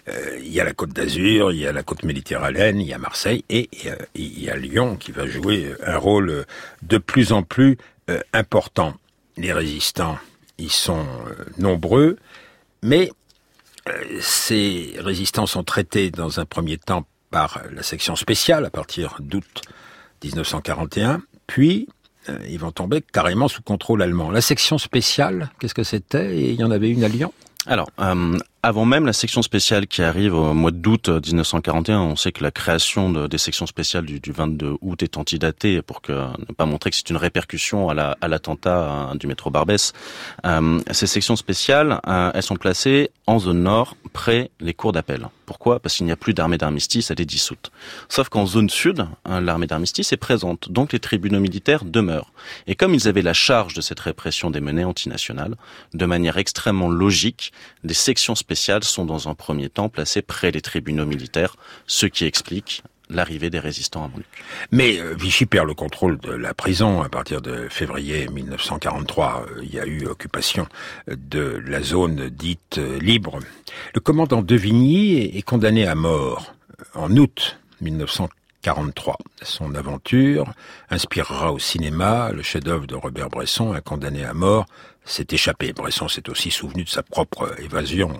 Euh, 0.08 0.38
il 0.38 0.52
y 0.52 0.60
a 0.60 0.64
la 0.64 0.74
Côte 0.74 0.90
d'Azur, 0.90 1.50
il 1.50 1.58
y 1.58 1.66
a 1.66 1.72
la 1.72 1.82
côte 1.82 2.02
méditerranéenne, 2.02 2.78
il 2.78 2.86
y 2.86 2.92
a 2.92 2.98
Marseille 2.98 3.42
et 3.48 3.70
il 4.14 4.44
y 4.44 4.50
a 4.50 4.56
Lyon 4.56 4.96
qui 4.96 5.12
va 5.12 5.26
jouer 5.26 5.74
un 5.84 5.96
rôle 5.96 6.44
de 6.82 6.95
plus 6.98 7.32
en 7.32 7.42
plus 7.42 7.76
important. 8.32 8.94
Les 9.36 9.52
résistants, 9.52 10.18
ils 10.58 10.70
sont 10.70 11.04
nombreux, 11.58 12.18
mais 12.82 13.10
ces 14.20 14.94
résistants 14.98 15.46
sont 15.46 15.64
traités 15.64 16.10
dans 16.10 16.40
un 16.40 16.44
premier 16.44 16.78
temps 16.78 17.06
par 17.30 17.60
la 17.72 17.82
section 17.82 18.16
spéciale 18.16 18.64
à 18.64 18.70
partir 18.70 19.16
d'août 19.20 19.62
1941, 20.24 21.22
puis 21.46 21.88
euh, 22.28 22.38
ils 22.48 22.58
vont 22.58 22.72
tomber 22.72 23.02
carrément 23.02 23.48
sous 23.48 23.62
contrôle 23.62 24.02
allemand. 24.02 24.30
La 24.30 24.40
section 24.40 24.78
spéciale, 24.78 25.50
qu'est-ce 25.58 25.74
que 25.74 25.84
c'était? 25.84 26.36
Il 26.38 26.54
y 26.54 26.64
en 26.64 26.70
avait 26.70 26.90
une 26.90 27.04
à 27.04 27.08
Lyon? 27.08 27.32
Alors, 27.66 27.90
euh, 28.00 28.36
avant 28.66 28.84
même 28.84 29.06
la 29.06 29.12
section 29.12 29.42
spéciale 29.42 29.86
qui 29.86 30.02
arrive 30.02 30.34
au 30.34 30.52
mois 30.52 30.72
d'août 30.72 31.08
1941, 31.08 32.00
on 32.00 32.16
sait 32.16 32.32
que 32.32 32.42
la 32.42 32.50
création 32.50 33.10
de, 33.10 33.28
des 33.28 33.38
sections 33.38 33.64
spéciales 33.64 34.04
du, 34.04 34.18
du, 34.18 34.32
22 34.32 34.78
août 34.80 35.04
est 35.04 35.16
antidatée 35.18 35.82
pour 35.82 36.02
que, 36.02 36.10
ne 36.12 36.52
pas 36.52 36.66
montrer 36.66 36.90
que 36.90 36.96
c'est 36.96 37.08
une 37.10 37.16
répercussion 37.16 37.90
à 37.90 37.94
l'attentat 38.26 39.10
la, 39.10 39.14
du 39.14 39.28
métro 39.28 39.50
Barbès. 39.50 39.92
Euh, 40.44 40.80
ces 40.90 41.06
sections 41.06 41.36
spéciales, 41.36 42.00
euh, 42.08 42.32
elles 42.34 42.42
sont 42.42 42.56
placées 42.56 43.10
en 43.28 43.38
zone 43.38 43.62
nord, 43.62 43.96
près 44.12 44.50
les 44.58 44.74
cours 44.74 44.90
d'appel. 44.90 45.28
Pourquoi? 45.46 45.78
Parce 45.78 45.94
qu'il 45.94 46.06
n'y 46.06 46.12
a 46.12 46.16
plus 46.16 46.34
d'armée 46.34 46.58
d'armistice, 46.58 47.12
elle 47.12 47.20
est 47.20 47.24
dissoute. 47.24 47.70
Sauf 48.08 48.28
qu'en 48.28 48.46
zone 48.46 48.68
sud, 48.68 49.06
hein, 49.26 49.40
l'armée 49.40 49.68
d'armistice 49.68 50.12
est 50.12 50.16
présente, 50.16 50.72
donc 50.72 50.92
les 50.92 50.98
tribunaux 50.98 51.38
militaires 51.38 51.84
demeurent. 51.84 52.32
Et 52.66 52.74
comme 52.74 52.94
ils 52.94 53.06
avaient 53.06 53.22
la 53.22 53.32
charge 53.32 53.74
de 53.74 53.80
cette 53.80 54.00
répression 54.00 54.50
des 54.50 54.60
menées 54.60 54.84
antinationales, 54.84 55.54
de 55.94 56.04
manière 56.04 56.36
extrêmement 56.36 56.88
logique, 56.88 57.52
les 57.84 57.94
sections 57.94 58.34
spéciales 58.34 58.55
sont 58.84 59.04
dans 59.04 59.28
un 59.28 59.34
premier 59.34 59.68
temps 59.68 59.88
placées 59.88 60.22
près 60.22 60.52
des 60.52 60.60
tribunaux 60.60 61.06
militaires, 61.06 61.56
ce 61.86 62.06
qui 62.06 62.24
explique 62.24 62.82
l'arrivée 63.08 63.50
des 63.50 63.60
résistants 63.60 64.04
à 64.04 64.08
Montluc. 64.08 64.26
Mais 64.72 64.98
euh, 64.98 65.14
Vichy 65.14 65.46
perd 65.46 65.66
le 65.66 65.74
contrôle 65.74 66.18
de 66.18 66.32
la 66.32 66.54
prison 66.54 67.02
à 67.02 67.08
partir 67.08 67.40
de 67.40 67.68
février 67.68 68.26
1943. 68.28 69.46
Euh, 69.48 69.60
il 69.62 69.72
y 69.72 69.78
a 69.78 69.86
eu 69.86 70.06
occupation 70.06 70.66
de 71.06 71.62
la 71.66 71.82
zone 71.82 72.28
dite 72.30 72.78
euh, 72.78 72.98
libre. 72.98 73.38
Le 73.94 74.00
commandant 74.00 74.42
de 74.42 74.56
Vigny 74.56 75.36
est 75.36 75.42
condamné 75.42 75.86
à 75.86 75.94
mort 75.94 76.54
en 76.94 77.16
août 77.16 77.58
1943. 77.80 78.45
Son 79.42 79.74
aventure 79.74 80.52
inspirera 80.90 81.52
au 81.52 81.58
cinéma 81.58 82.32
le 82.32 82.42
chef-d'œuvre 82.42 82.86
de 82.86 82.96
Robert 82.96 83.28
Bresson, 83.28 83.72
un 83.72 83.80
condamné 83.80 84.24
à 84.24 84.34
mort, 84.34 84.66
s'est 85.04 85.26
échappé. 85.30 85.72
Bresson 85.72 86.08
s'est 86.08 86.28
aussi 86.28 86.50
souvenu 86.50 86.82
de 86.82 86.88
sa 86.88 87.02
propre 87.02 87.54
évasion 87.60 88.12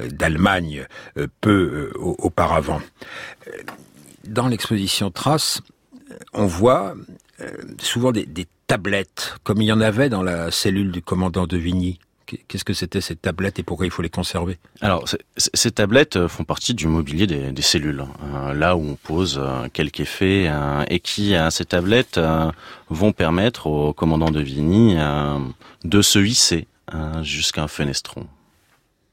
euh, 0.00 0.08
d'Allemagne 0.08 0.86
euh, 1.18 1.26
peu 1.40 1.92
euh, 1.94 1.98
auparavant. 1.98 2.80
Dans 4.24 4.48
l'exposition 4.48 5.10
Trace, 5.10 5.60
on 6.32 6.46
voit 6.46 6.94
souvent 7.78 8.12
des, 8.12 8.24
des, 8.24 8.46
tablettes, 8.66 9.36
comme 9.44 9.62
il 9.62 9.66
y 9.66 9.72
en 9.72 9.80
avait 9.80 10.08
dans 10.08 10.24
la 10.24 10.50
cellule 10.50 10.90
du 10.90 11.00
commandant 11.00 11.46
de 11.46 11.56
Vigny. 11.56 12.00
Qu'est-ce 12.48 12.64
que 12.64 12.74
c'était 12.74 13.00
ces 13.00 13.16
tablettes 13.16 13.58
et 13.58 13.62
pourquoi 13.62 13.86
il 13.86 13.92
faut 13.92 14.02
les 14.02 14.10
conserver? 14.10 14.58
Alors, 14.80 15.04
ces 15.36 15.70
tablettes 15.70 16.26
font 16.26 16.44
partie 16.44 16.74
du 16.74 16.86
mobilier 16.88 17.26
des, 17.26 17.52
des 17.52 17.62
cellules, 17.62 18.04
hein. 18.22 18.52
là 18.52 18.76
où 18.76 18.80
on 18.80 18.94
pose 18.96 19.40
quelques 19.72 20.00
effets 20.00 20.50
et 20.88 21.00
qui, 21.00 21.34
ces 21.50 21.64
tablettes, 21.64 22.20
vont 22.90 23.12
permettre 23.12 23.66
au 23.66 23.92
commandant 23.92 24.30
de 24.30 24.40
Vigny 24.40 24.96
de 25.84 26.02
se 26.02 26.18
hisser 26.18 26.66
hein, 26.92 27.22
jusqu'à 27.22 27.62
un 27.62 27.68
fenestron. 27.68 28.26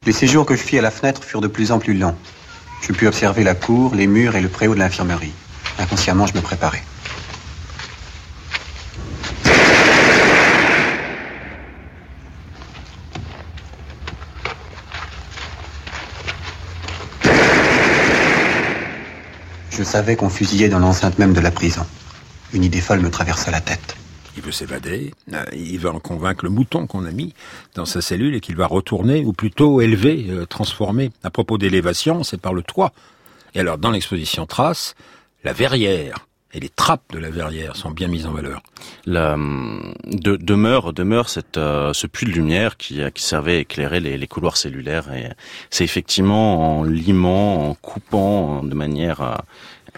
Les 0.05 0.12
séjours 0.12 0.46
que 0.46 0.55
je 0.55 0.62
fis 0.62 0.77
à 0.77 0.82
la 0.82 0.91
fenêtre 0.91 1.24
furent 1.24 1.41
de 1.41 1.48
plus 1.48 1.72
en 1.72 1.79
plus 1.79 1.93
longs. 1.93 2.15
Je 2.82 2.91
pus 2.91 3.08
observer 3.08 3.43
la 3.43 3.55
cour, 3.55 3.96
les 3.96 4.08
murs 4.08 4.36
et 4.36 4.41
le 4.41 4.50
préau 4.50 4.74
de 4.74 4.79
l'infirmerie. 4.79 5.32
Inconsciemment, 5.79 6.27
je 6.27 6.34
me 6.36 6.41
préparais. 6.41 6.84
Je 19.93 20.00
savais 20.00 20.15
qu'on 20.15 20.29
fusillait 20.29 20.69
dans 20.69 20.79
l'enceinte 20.79 21.19
même 21.19 21.33
de 21.33 21.39
la 21.39 21.51
prison. 21.51 21.85
Une 22.51 22.63
idée 22.63 22.81
folle 22.81 23.01
me 23.01 23.12
traversa 23.12 23.51
la 23.51 23.62
tête 23.62 23.95
il 24.35 24.41
veut 24.41 24.51
s'évader, 24.51 25.13
euh, 25.31 25.43
il 25.53 25.77
veut 25.77 25.91
en 25.91 26.00
convaincre 26.00 26.45
le 26.45 26.50
mouton 26.50 26.88
qu'on 26.88 27.05
a 27.05 27.12
mis 27.12 27.35
dans 27.75 27.85
sa 27.85 28.01
cellule 28.01 28.33
et 28.33 28.39
qu'il 28.39 28.55
va 28.55 28.65
retourner, 28.65 29.23
ou 29.23 29.33
plutôt 29.33 29.81
élever, 29.81 30.25
euh, 30.29 30.47
transformer. 30.47 31.12
À 31.21 31.29
propos 31.29 31.59
d'élévation, 31.59 32.23
c'est 32.23 32.41
par 32.41 32.55
le 32.55 32.63
toit. 32.63 32.91
Et 33.53 33.59
alors, 33.59 33.77
dans 33.77 33.91
l'exposition 33.91 34.47
Trace, 34.47 34.95
la 35.43 35.53
verrière 35.53 36.25
et 36.55 36.59
les 36.59 36.69
trappes 36.69 37.12
de 37.12 37.19
la 37.19 37.29
verrière 37.29 37.75
sont 37.75 37.91
bien 37.91 38.07
mises 38.07 38.25
en 38.25 38.31
valeur. 38.31 38.63
La, 39.05 39.38
de, 39.38 40.35
demeure, 40.35 40.93
demeure 40.93 41.29
cette, 41.29 41.57
euh, 41.57 41.93
ce 41.93 42.07
puits 42.07 42.25
de 42.25 42.31
lumière 42.31 42.77
qui, 42.77 43.00
qui 43.13 43.23
servait 43.23 43.57
à 43.57 43.59
éclairer 43.59 44.00
les, 44.00 44.17
les 44.17 44.27
couloirs 44.27 44.57
cellulaires. 44.57 45.13
Et 45.13 45.29
c'est 45.69 45.83
effectivement 45.83 46.79
en 46.79 46.83
limant, 46.83 47.69
en 47.69 47.75
coupant 47.75 48.63
de 48.63 48.73
manière 48.73 49.43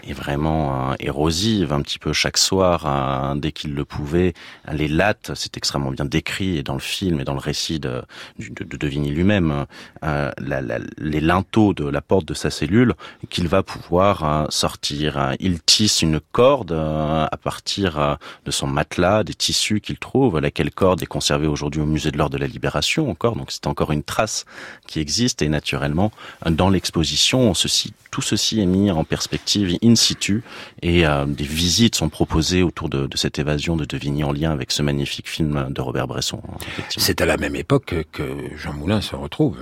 est 0.04 0.12
vraiment 0.12 0.90
euh, 0.90 0.94
érosive 1.00 1.72
un 1.72 1.82
petit 1.82 1.98
peu 1.98 2.12
chaque 2.12 2.38
soir 2.38 2.84
euh, 2.86 3.34
dès 3.34 3.52
qu'il 3.52 3.74
le 3.74 3.84
pouvait. 3.84 4.34
Les 4.72 4.88
lattes, 4.88 5.32
c'est 5.34 5.56
extrêmement 5.56 5.90
bien 5.90 6.04
décrit 6.04 6.58
et 6.58 6.62
dans 6.62 6.74
le 6.74 6.80
film 6.80 7.20
et 7.20 7.24
dans 7.24 7.34
le 7.34 7.40
récit 7.40 7.80
de, 7.80 8.02
de, 8.38 8.76
de 8.76 8.86
lui-même, 8.86 9.66
euh, 10.04 10.30
la, 10.38 10.60
la, 10.60 10.78
les 10.98 11.20
linteaux 11.20 11.74
de 11.74 11.88
la 11.88 12.00
porte 12.00 12.26
de 12.26 12.34
sa 12.34 12.50
cellule 12.50 12.94
qu'il 13.30 13.48
va 13.48 13.62
pouvoir 13.62 14.24
euh, 14.24 14.46
sortir. 14.50 15.34
Il 15.40 15.60
tisse 15.60 16.02
une 16.02 16.20
corde 16.32 16.72
à 16.72 17.36
partir 17.42 18.18
de 18.44 18.50
son 18.50 18.66
matelas, 18.66 19.24
des 19.24 19.34
tissus 19.34 19.80
qu'il 19.80 19.98
trouve, 19.98 20.38
laquelle 20.38 20.70
corde 20.70 21.02
est 21.02 21.06
conservée 21.06 21.46
aujourd'hui 21.46 21.80
au 21.80 21.86
musée 21.86 22.10
de 22.10 22.18
l'Ordre 22.18 22.36
de 22.36 22.40
la 22.40 22.46
Libération 22.46 23.10
encore, 23.10 23.36
donc 23.36 23.50
c'est 23.50 23.66
encore 23.66 23.92
une 23.92 24.02
trace 24.02 24.44
qui 24.86 25.00
existe 25.00 25.42
et 25.42 25.48
naturellement 25.48 26.12
dans 26.50 26.70
l'exposition, 26.70 27.54
ceci, 27.54 27.92
tout 28.10 28.22
ceci 28.22 28.60
est 28.60 28.66
mis 28.66 28.90
en 28.90 29.04
perspective 29.04 29.76
in 29.86 29.94
situ 29.94 30.42
et 30.82 31.06
euh, 31.06 31.24
des 31.26 31.44
visites 31.44 31.94
sont 31.94 32.08
proposées 32.08 32.62
autour 32.62 32.88
de, 32.88 33.06
de, 33.06 33.16
cette 33.16 33.38
évasion 33.38 33.76
de 33.76 33.84
Devigny 33.84 34.24
en 34.24 34.32
lien 34.32 34.50
avec 34.50 34.70
ce 34.70 34.82
magnifique 34.82 35.28
film 35.28 35.68
de 35.70 35.80
Robert 35.80 36.06
Bresson. 36.06 36.42
C'est 36.88 37.20
à 37.20 37.26
la 37.26 37.36
même 37.36 37.56
époque 37.56 37.94
que 38.12 38.22
Jean 38.56 38.72
Moulin 38.72 39.00
se 39.00 39.16
retrouve 39.16 39.58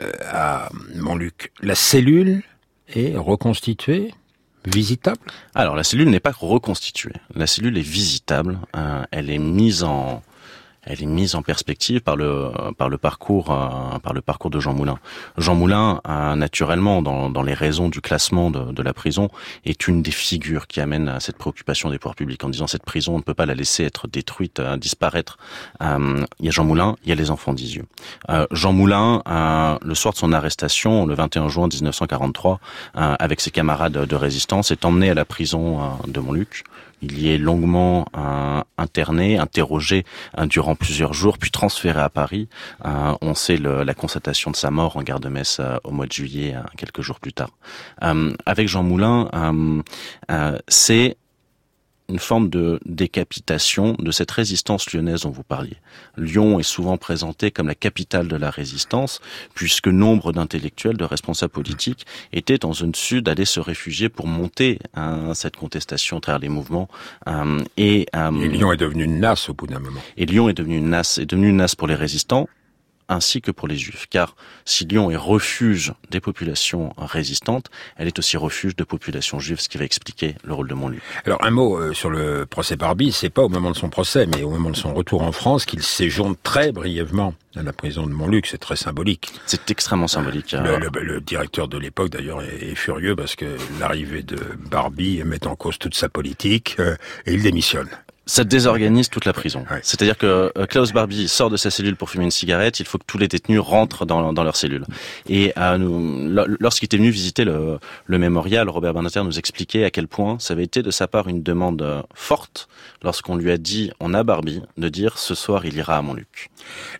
euh, 0.00 0.12
à 0.30 0.68
Montluc. 0.94 1.52
La 1.60 1.74
cellule 1.74 2.42
est 2.94 3.16
reconstituée 3.16 4.12
visitable? 4.66 5.20
Alors 5.54 5.76
la 5.76 5.84
cellule 5.84 6.10
n'est 6.10 6.20
pas 6.20 6.32
reconstituée. 6.32 7.12
La 7.34 7.46
cellule 7.46 7.76
est 7.78 7.82
visitable. 7.82 8.58
Euh, 8.76 9.02
elle 9.10 9.30
est 9.30 9.38
mise 9.38 9.82
en 9.82 10.22
elle 10.86 11.02
est 11.02 11.06
mise 11.06 11.34
en 11.34 11.42
perspective 11.42 12.00
par 12.00 12.16
le 12.16 12.50
par 12.76 12.88
le 12.88 12.98
parcours 12.98 13.50
euh, 13.50 13.98
par 13.98 14.12
le 14.12 14.20
parcours 14.20 14.50
de 14.50 14.60
Jean 14.60 14.74
Moulin. 14.74 14.98
Jean 15.38 15.54
Moulin, 15.54 16.00
euh, 16.08 16.34
naturellement, 16.34 17.02
dans, 17.02 17.42
les 17.42 17.54
raisons 17.54 17.88
du 17.88 18.00
classement 18.00 18.50
de, 18.50 18.82
la 18.82 18.94
prison, 18.94 19.28
est 19.64 19.86
une 19.86 20.02
des 20.02 20.10
figures 20.10 20.66
qui 20.66 20.80
amène 20.80 21.08
à 21.08 21.20
cette 21.20 21.36
préoccupation 21.36 21.90
des 21.90 21.98
pouvoirs 21.98 22.14
publics 22.14 22.42
en 22.44 22.48
disant 22.48 22.66
cette 22.66 22.84
prison 22.84 23.14
on 23.14 23.18
ne 23.18 23.22
peut 23.22 23.34
pas 23.34 23.46
la 23.46 23.54
laisser 23.54 23.84
être 23.84 24.08
détruite, 24.08 24.60
euh, 24.60 24.76
disparaître. 24.76 25.38
il 25.80 26.26
y 26.40 26.48
a 26.48 26.50
Jean 26.50 26.64
Moulin, 26.64 26.96
il 27.04 27.08
y 27.08 27.12
a 27.12 27.14
les 27.14 27.30
enfants 27.30 27.52
d'Isieux. 27.52 27.84
Jean 28.50 28.72
Moulin, 28.72 29.22
le 29.82 29.94
soir 29.94 30.14
de 30.14 30.18
son 30.18 30.32
arrestation, 30.32 31.06
le 31.06 31.14
21 31.14 31.48
juin 31.48 31.68
1943, 31.68 32.60
avec 32.94 33.40
ses 33.40 33.50
camarades 33.50 33.92
de 33.92 34.16
résistance, 34.16 34.70
est 34.70 34.84
emmené 34.84 35.10
à 35.10 35.14
la 35.14 35.24
prison 35.24 35.80
de 36.06 36.20
Montluc. 36.20 36.64
Il 37.04 37.20
y 37.20 37.30
est 37.30 37.38
longuement 37.38 38.06
euh, 38.16 38.62
interné, 38.78 39.38
interrogé 39.38 40.04
euh, 40.38 40.46
durant 40.46 40.74
plusieurs 40.74 41.12
jours, 41.12 41.36
puis 41.36 41.50
transféré 41.50 42.00
à 42.00 42.08
Paris. 42.08 42.48
Euh, 42.86 43.14
on 43.20 43.34
sait 43.34 43.58
la 43.58 43.94
constatation 43.94 44.50
de 44.50 44.56
sa 44.56 44.70
mort 44.70 44.96
en 44.96 45.02
de 45.20 45.28
Metz 45.28 45.60
au 45.84 45.90
mois 45.90 46.06
de 46.06 46.12
juillet, 46.12 46.56
quelques 46.76 47.02
jours 47.02 47.20
plus 47.20 47.32
tard. 47.32 47.50
avec 48.00 48.68
Jean 48.68 48.82
Moulin, 48.82 49.28
c'est 50.68 51.16
une 52.08 52.18
forme 52.18 52.50
de 52.50 52.80
décapitation 52.84 53.94
de 53.98 54.10
cette 54.10 54.30
résistance 54.30 54.92
lyonnaise 54.92 55.22
dont 55.22 55.30
vous 55.30 55.42
parliez. 55.42 55.76
Lyon 56.16 56.58
est 56.58 56.64
souvent 56.64 56.98
présenté 56.98 57.50
comme 57.50 57.66
la 57.66 57.74
capitale 57.74 58.28
de 58.28 58.36
la 58.36 58.50
résistance, 58.50 59.20
puisque 59.54 59.88
nombre 59.88 60.32
d'intellectuels, 60.32 60.96
de 60.96 61.04
responsables 61.04 61.52
politiques 61.52 62.06
étaient 62.32 62.64
en 62.64 62.72
zone 62.72 62.94
sud, 62.94 63.28
allaient 63.28 63.44
se 63.44 63.60
réfugier 63.60 64.08
pour 64.08 64.26
monter 64.26 64.78
hein, 64.94 65.32
cette 65.34 65.56
contestation 65.56 66.18
à 66.18 66.20
travers 66.20 66.40
les 66.40 66.48
mouvements. 66.48 66.88
Euh, 67.26 67.60
et, 67.76 68.06
euh, 68.14 68.30
et 68.40 68.48
Lyon 68.48 68.72
est 68.72 68.76
devenu 68.76 69.04
une 69.04 69.20
nasse 69.20 69.48
au 69.48 69.54
bout 69.54 69.66
d'un 69.66 69.78
moment. 69.78 70.00
Et 70.16 70.26
Lyon 70.26 70.48
est 70.48 70.54
devenu 70.54 70.76
une 70.76 70.90
nasse, 70.90 71.18
est 71.18 71.26
devenu 71.26 71.48
une 71.48 71.56
nasse 71.56 71.74
pour 71.74 71.88
les 71.88 71.94
résistants, 71.94 72.48
ainsi 73.08 73.40
que 73.40 73.50
pour 73.50 73.68
les 73.68 73.76
juifs. 73.76 74.06
Car 74.08 74.34
si 74.64 74.84
Lyon 74.84 75.10
est 75.10 75.16
refuge 75.16 75.92
des 76.10 76.20
populations 76.20 76.92
résistantes, 76.96 77.70
elle 77.96 78.06
est 78.06 78.18
aussi 78.18 78.36
refuge 78.36 78.76
de 78.76 78.84
populations 78.84 79.38
juives, 79.40 79.60
ce 79.60 79.68
qui 79.68 79.78
va 79.78 79.84
expliquer 79.84 80.36
le 80.44 80.54
rôle 80.54 80.68
de 80.68 80.74
Montluc. 80.74 81.02
Alors 81.24 81.44
un 81.44 81.50
mot 81.50 81.78
euh, 81.78 81.92
sur 81.92 82.10
le 82.10 82.46
procès 82.46 82.76
Barbie, 82.76 83.12
c'est 83.12 83.30
pas 83.30 83.42
au 83.42 83.48
moment 83.48 83.70
de 83.70 83.76
son 83.76 83.90
procès, 83.90 84.26
mais 84.26 84.42
au 84.42 84.50
moment 84.50 84.70
de 84.70 84.76
son 84.76 84.94
retour 84.94 85.22
en 85.22 85.32
France 85.32 85.64
qu'il 85.64 85.82
séjourne 85.82 86.34
très 86.42 86.72
brièvement 86.72 87.34
à 87.56 87.62
la 87.62 87.72
prison 87.72 88.06
de 88.06 88.12
Montluc, 88.12 88.46
c'est 88.46 88.58
très 88.58 88.76
symbolique. 88.76 89.32
C'est 89.46 89.70
extrêmement 89.70 90.08
symbolique. 90.08 90.52
Le, 90.52 91.20
directeur 91.20 91.68
de 91.68 91.78
l'époque 91.78 92.10
d'ailleurs 92.10 92.42
est, 92.42 92.74
furieux 92.74 93.14
parce 93.14 93.36
que 93.36 93.56
l'arrivée 93.78 94.22
de 94.22 94.38
Barbie 94.70 95.22
met 95.24 95.46
en 95.46 95.54
cause 95.54 95.78
toute 95.78 95.94
sa 95.94 96.08
politique 96.08 96.76
euh, 96.80 96.96
et 97.26 97.34
il 97.34 97.42
démissionne 97.42 97.88
ça 98.26 98.44
désorganise 98.44 99.10
toute 99.10 99.24
la 99.24 99.32
prison. 99.32 99.64
C'est-à-dire 99.82 100.16
que 100.16 100.52
euh, 100.56 100.66
Klaus 100.66 100.92
Barbie 100.92 101.28
sort 101.28 101.50
de 101.50 101.56
sa 101.56 101.70
cellule 101.70 101.96
pour 101.96 102.10
fumer 102.10 102.24
une 102.24 102.30
cigarette, 102.30 102.80
il 102.80 102.86
faut 102.86 102.98
que 102.98 103.04
tous 103.06 103.18
les 103.18 103.28
détenus 103.28 103.60
rentrent 103.60 104.06
dans, 104.06 104.32
dans 104.32 104.44
leur 104.44 104.56
cellule. 104.56 104.84
Et 105.28 105.52
euh, 105.58 106.46
lorsqu'il 106.60 106.86
était 106.86 106.96
venu 106.96 107.10
visiter 107.10 107.44
le, 107.44 107.78
le 108.06 108.18
mémorial, 108.18 108.68
Robert 108.68 108.94
Bernater 108.94 109.22
nous 109.24 109.38
expliquait 109.38 109.84
à 109.84 109.90
quel 109.90 110.08
point 110.08 110.38
ça 110.38 110.54
avait 110.54 110.64
été 110.64 110.82
de 110.82 110.90
sa 110.90 111.06
part 111.06 111.28
une 111.28 111.42
demande 111.42 111.82
euh, 111.82 112.02
forte 112.14 112.68
lorsqu'on 113.02 113.36
lui 113.36 113.50
a 113.50 113.58
dit 113.58 113.90
on 114.00 114.14
a 114.14 114.22
Barbie 114.22 114.62
de 114.78 114.88
dire 114.88 115.18
ce 115.18 115.34
soir 115.34 115.66
il 115.66 115.76
ira 115.76 115.96
à 115.96 116.02
Montluc. 116.02 116.50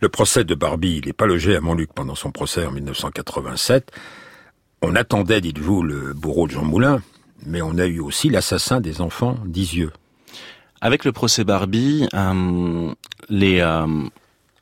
Le 0.01 0.09
procès 0.09 0.45
de 0.45 0.55
Barbie, 0.55 1.01
il 1.03 1.07
n'est 1.07 1.13
pas 1.13 1.27
logé 1.27 1.57
à 1.57 1.61
Montluc 1.61 1.91
pendant 1.95 2.15
son 2.15 2.31
procès 2.31 2.67
en 2.67 2.71
1987. 2.73 3.91
On 4.83 4.95
attendait, 4.97 5.41
dites-vous, 5.41 5.83
le 5.83 6.13
bourreau 6.13 6.47
de 6.47 6.53
Jean 6.53 6.65
Moulin, 6.65 7.01
mais 7.47 7.63
on 7.63 7.79
a 7.79 7.87
eu 7.87 8.01
aussi 8.01 8.29
l'assassin 8.29 8.81
des 8.81 9.01
enfants 9.01 9.39
d'Isieux. 9.47 9.91
Avec 10.85 11.07
le 11.07 11.13
procès 11.13 11.45
Barbie, 11.45 12.07
euh, 12.13 12.93
les, 13.31 13.61
euh, 13.61 13.87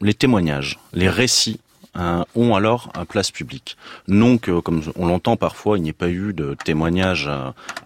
les 0.00 0.14
témoignages, 0.14 0.79
les 0.93 1.09
récits 1.09 1.59
euh, 1.97 2.23
ont 2.37 2.55
alors 2.55 2.93
un 2.95 3.05
place 3.05 3.33
publique. 3.33 3.76
Non 4.07 4.38
que, 4.38 4.61
comme 4.61 4.83
on 4.95 5.09
l'entend 5.09 5.37
parfois, 5.37 5.79
il 5.79 5.83
n'y 5.83 5.88
ait 5.88 5.93
pas 5.93 6.11
eu 6.11 6.33
de 6.33 6.55
témoignages 6.64 7.29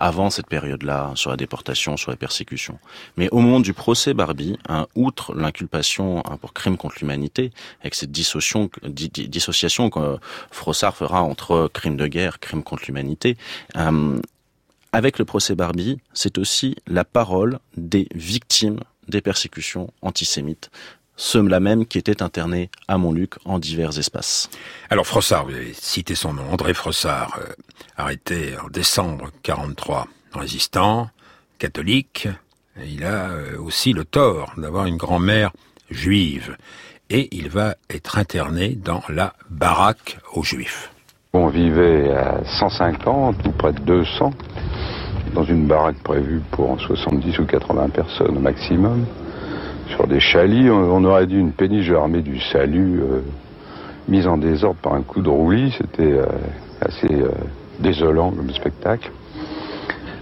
avant 0.00 0.28
cette 0.28 0.49
période-là 0.49 1.12
sur 1.14 1.31
la 1.31 1.38
déportation, 1.38 1.97
sur 1.97 2.11
la 2.11 2.19
persécution. 2.19 2.78
Mais 3.16 3.31
au 3.31 3.38
moment 3.38 3.59
du 3.59 3.73
procès 3.73 4.12
Barbie, 4.12 4.59
outre 4.95 5.35
l'inculpation 5.35 6.23
pour 6.43 6.52
crime 6.52 6.76
contre 6.76 6.97
l'humanité, 7.00 7.52
avec 7.81 7.95
cette 7.95 8.12
dissociation, 8.12 8.69
que 9.88 10.19
Frossard 10.50 10.95
fera 10.95 11.23
entre 11.23 11.71
crime 11.73 11.97
de 11.97 12.07
guerre, 12.07 12.38
crime 12.38 12.62
contre 12.62 12.83
l'humanité, 12.87 13.38
avec 14.93 15.19
le 15.19 15.25
procès 15.25 15.55
Barbie, 15.55 15.99
c'est 16.12 16.38
aussi 16.38 16.76
la 16.87 17.05
parole 17.05 17.59
des 17.76 18.09
victimes 18.14 18.81
des 19.09 19.21
persécutions 19.21 19.93
antisémites 20.02 20.71
ceux-là 21.16 21.61
même 21.61 21.87
qui 21.87 21.99
étaient 21.99 22.23
internés 22.23 22.71
à 22.88 22.99
Montluc 22.99 23.35
en 23.45 23.59
divers 23.59 23.99
espaces. 23.99 24.50
Alors 24.90 25.07
Frossard, 25.07 25.47
vous 25.47 25.55
avez 25.55 25.73
cité 25.73 26.14
son 26.14 26.35
nom, 26.35 26.45
André 26.52 26.75
Frossard, 26.75 27.38
euh, 27.40 27.52
arrêté 27.97 28.55
en 28.62 28.69
décembre 28.69 29.31
43, 29.43 30.07
résistant, 30.35 31.09
catholique, 31.59 32.28
il 32.85 33.05
a 33.05 33.31
euh, 33.31 33.59
aussi 33.59 33.93
le 33.95 34.05
tort 34.05 34.52
d'avoir 34.59 34.87
une 34.87 34.99
grand-mère 34.99 35.52
juive, 35.90 36.57
et 37.09 37.35
il 37.35 37.49
va 37.49 37.76
être 37.88 38.19
interné 38.19 38.71
dans 38.71 39.02
la 39.09 39.35
baraque 39.49 40.19
aux 40.35 40.43
juifs. 40.43 40.93
On 41.33 41.49
vivait 41.49 42.12
à 42.12 42.43
150 42.59 43.47
ou 43.47 43.52
près 43.52 43.73
de 43.73 43.81
200 43.81 44.33
dans 45.35 45.45
une 45.45 45.66
baraque 45.66 45.99
prévue 46.02 46.40
pour 46.50 46.80
70 46.80 47.38
ou 47.38 47.45
80 47.45 47.88
personnes 47.90 48.37
au 48.37 48.40
maximum. 48.40 49.04
Sur 49.88 50.06
des 50.06 50.21
chalits, 50.21 50.71
on, 50.71 51.04
aurait 51.04 51.26
dit 51.26 51.38
une 51.38 51.52
péniche 51.52 51.90
armée 51.90 52.23
du 52.23 52.40
salut 52.40 53.00
euh, 53.00 53.21
mise 54.09 54.26
en 54.26 54.37
désordre 54.37 54.78
par 54.83 54.95
un 54.95 55.02
coup 55.02 55.23
de 55.23 55.28
roulis. 55.28 55.75
C'était 55.78 56.12
euh, 56.12 56.26
assez 56.80 57.12
euh, 57.12 57.30
désolant 57.78 58.30
comme 58.30 58.50
spectacle. 58.50 59.11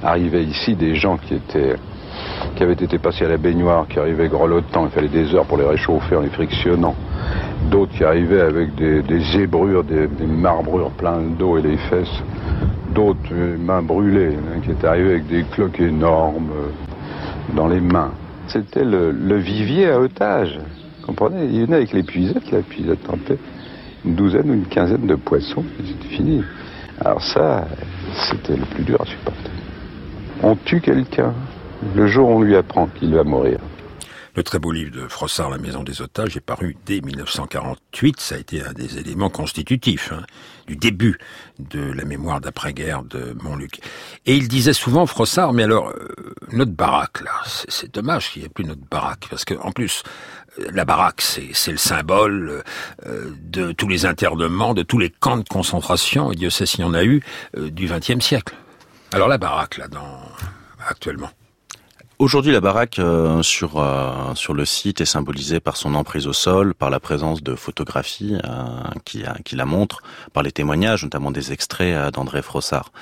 Arrivaient 0.02 0.44
ici 0.44 0.75
des 0.75 0.94
gens 0.94 1.16
qui 1.16 1.34
étaient 1.34 1.76
qui 2.54 2.62
avaient 2.62 2.75
été 2.75 2.99
passés 2.99 3.25
à 3.25 3.28
la 3.28 3.38
baignoire, 3.38 3.88
qui 3.88 3.99
arrivaient 3.99 4.28
grelottant, 4.28 4.84
il 4.84 4.90
fallait 4.90 5.08
des 5.08 5.34
heures 5.34 5.46
pour 5.46 5.58
les 5.58 5.66
réchauffer 5.66 6.14
en 6.14 6.20
les 6.20 6.28
frictionnant. 6.28 6.94
D'autres 7.68 7.92
qui 7.92 8.04
arrivaient 8.04 8.42
avec 8.42 8.75
des, 8.76 9.02
zébrures, 9.32 9.82
des, 9.82 10.06
des 10.06 10.26
marbrures 10.26 10.90
pleines 10.90 11.34
d'eau 11.37 11.58
et 11.58 11.62
les 11.62 11.76
fesses 11.76 12.23
d'autres 12.94 13.32
euh, 13.32 13.56
mains 13.58 13.82
brûlées, 13.82 14.34
hein, 14.36 14.60
qui 14.62 14.70
étaient 14.70 14.86
arrivés 14.86 15.10
avec 15.10 15.26
des 15.26 15.44
cloques 15.44 15.80
énormes 15.80 16.50
euh, 16.50 17.54
dans 17.54 17.68
les 17.68 17.80
mains. 17.80 18.12
C'était 18.48 18.84
le, 18.84 19.36
vivier 19.36 19.90
à 19.90 20.00
otages. 20.00 20.58
Comprenez? 21.06 21.46
Il 21.52 21.62
venait 21.62 21.76
avec 21.76 21.92
les 21.92 22.02
puisettes, 22.02 22.50
là, 22.50 22.58
puis 22.66 22.84
il 22.86 22.96
tenté 22.96 23.38
une 24.04 24.14
douzaine 24.14 24.50
ou 24.50 24.54
une 24.54 24.66
quinzaine 24.66 25.07
de 25.07 25.14
poissons, 25.14 25.64
c'était 25.78 26.14
fini. 26.14 26.44
Alors 27.00 27.22
ça, 27.22 27.66
c'était 28.14 28.57
le 28.57 28.64
plus 28.66 28.85
dur 28.85 29.00
à 29.00 29.07
supporter. 29.07 29.50
On 30.42 30.57
tue 30.57 30.80
quelqu'un 30.80 31.33
le 31.96 32.07
jour 32.07 32.28
où 32.28 32.33
on 32.33 32.42
lui 32.42 32.54
apprend 32.54 32.87
qu'il 32.87 33.14
va 33.14 33.24
mourir. 33.24 33.59
Le 34.37 34.42
très 34.42 34.59
beau 34.59 34.73
livre 34.73 34.90
de 34.90 35.07
Frossard, 35.07 35.49
La 35.49 35.59
Maison 35.59 35.85
des 35.85 36.03
Otages, 36.03 36.37
est 36.37 36.40
paru 36.40 36.77
dès 36.87 37.01
1948. 37.01 38.18
Ça 38.18 38.35
a 38.35 38.38
été 38.38 38.64
un 38.64 38.73
des 38.73 38.99
éléments 38.99 39.31
constitutifs 39.31 40.11
hein, 40.12 40.25
du 40.66 40.75
début 40.75 41.18
de 41.61 41.81
la 41.92 42.05
mémoire 42.05 42.40
d'après-guerre 42.40 43.05
de 43.05 43.37
Montluc. 43.40 43.81
Et 44.27 44.35
il 44.35 44.49
disait 44.49 44.73
souvent, 44.73 45.07
Frossard, 45.07 45.53
mais 45.53 45.62
alors, 45.62 45.90
euh, 45.90 46.35
notre 46.51 46.73
baraque, 46.73 47.20
là, 47.20 47.31
c'est 47.68 47.94
dommage 47.94 48.33
qu'il 48.33 48.42
n'y 48.42 48.47
ait 48.47 48.49
plus 48.49 48.64
notre 48.64 48.85
baraque. 48.90 49.29
Parce 49.31 49.44
que, 49.44 49.55
en 49.55 49.70
plus, 49.70 50.03
euh, 50.59 50.66
la 50.73 50.85
baraque, 50.85 51.23
c'est 51.23 51.70
le 51.70 51.77
symbole 51.77 52.64
euh, 53.07 53.31
de 53.40 53.70
tous 53.70 53.87
les 53.87 54.05
internements, 54.05 54.75
de 54.75 54.83
tous 54.83 54.99
les 54.99 55.11
camps 55.11 55.37
de 55.37 55.49
concentration, 55.49 56.33
et 56.33 56.35
Dieu 56.35 56.51
sait 56.51 56.66
s'il 56.66 56.81
y 56.81 56.85
en 56.85 56.94
a 56.94 57.05
eu, 57.05 57.23
du 57.57 57.87
XXe 57.87 58.18
siècle. 58.18 58.57
Alors 59.12 59.29
la 59.29 59.38
baraque, 59.38 59.77
là, 59.77 59.87
dans, 59.87 60.18
actuellement. 60.88 61.31
Aujourd'hui, 62.20 62.53
la 62.53 62.61
baraque 62.61 63.00
euh, 63.00 63.42
sur 63.42 63.79
euh, 63.79 64.35
sur 64.37 64.55
le 64.55 64.64
site 64.64 65.00
est 65.00 65.05
symbolisée 65.05 65.59
par 65.59 65.77
son 65.77 65.96
emprise 65.96 66.29
au 66.29 66.33
sol, 66.33 66.72
par 66.72 66.88
la 66.88 67.00
présence 67.00 67.42
de 67.42 67.57
photographies 67.57 68.37
euh, 68.44 68.66
qui, 69.05 69.24
qui 69.44 69.57
la 69.57 69.64
montrent, 69.64 70.00
par 70.33 70.44
les 70.44 70.53
témoignages, 70.53 71.03
notamment 71.03 71.33
des 71.33 71.53
extraits 71.53 72.12
d'André 72.12 72.40
Frossard. 72.40 72.92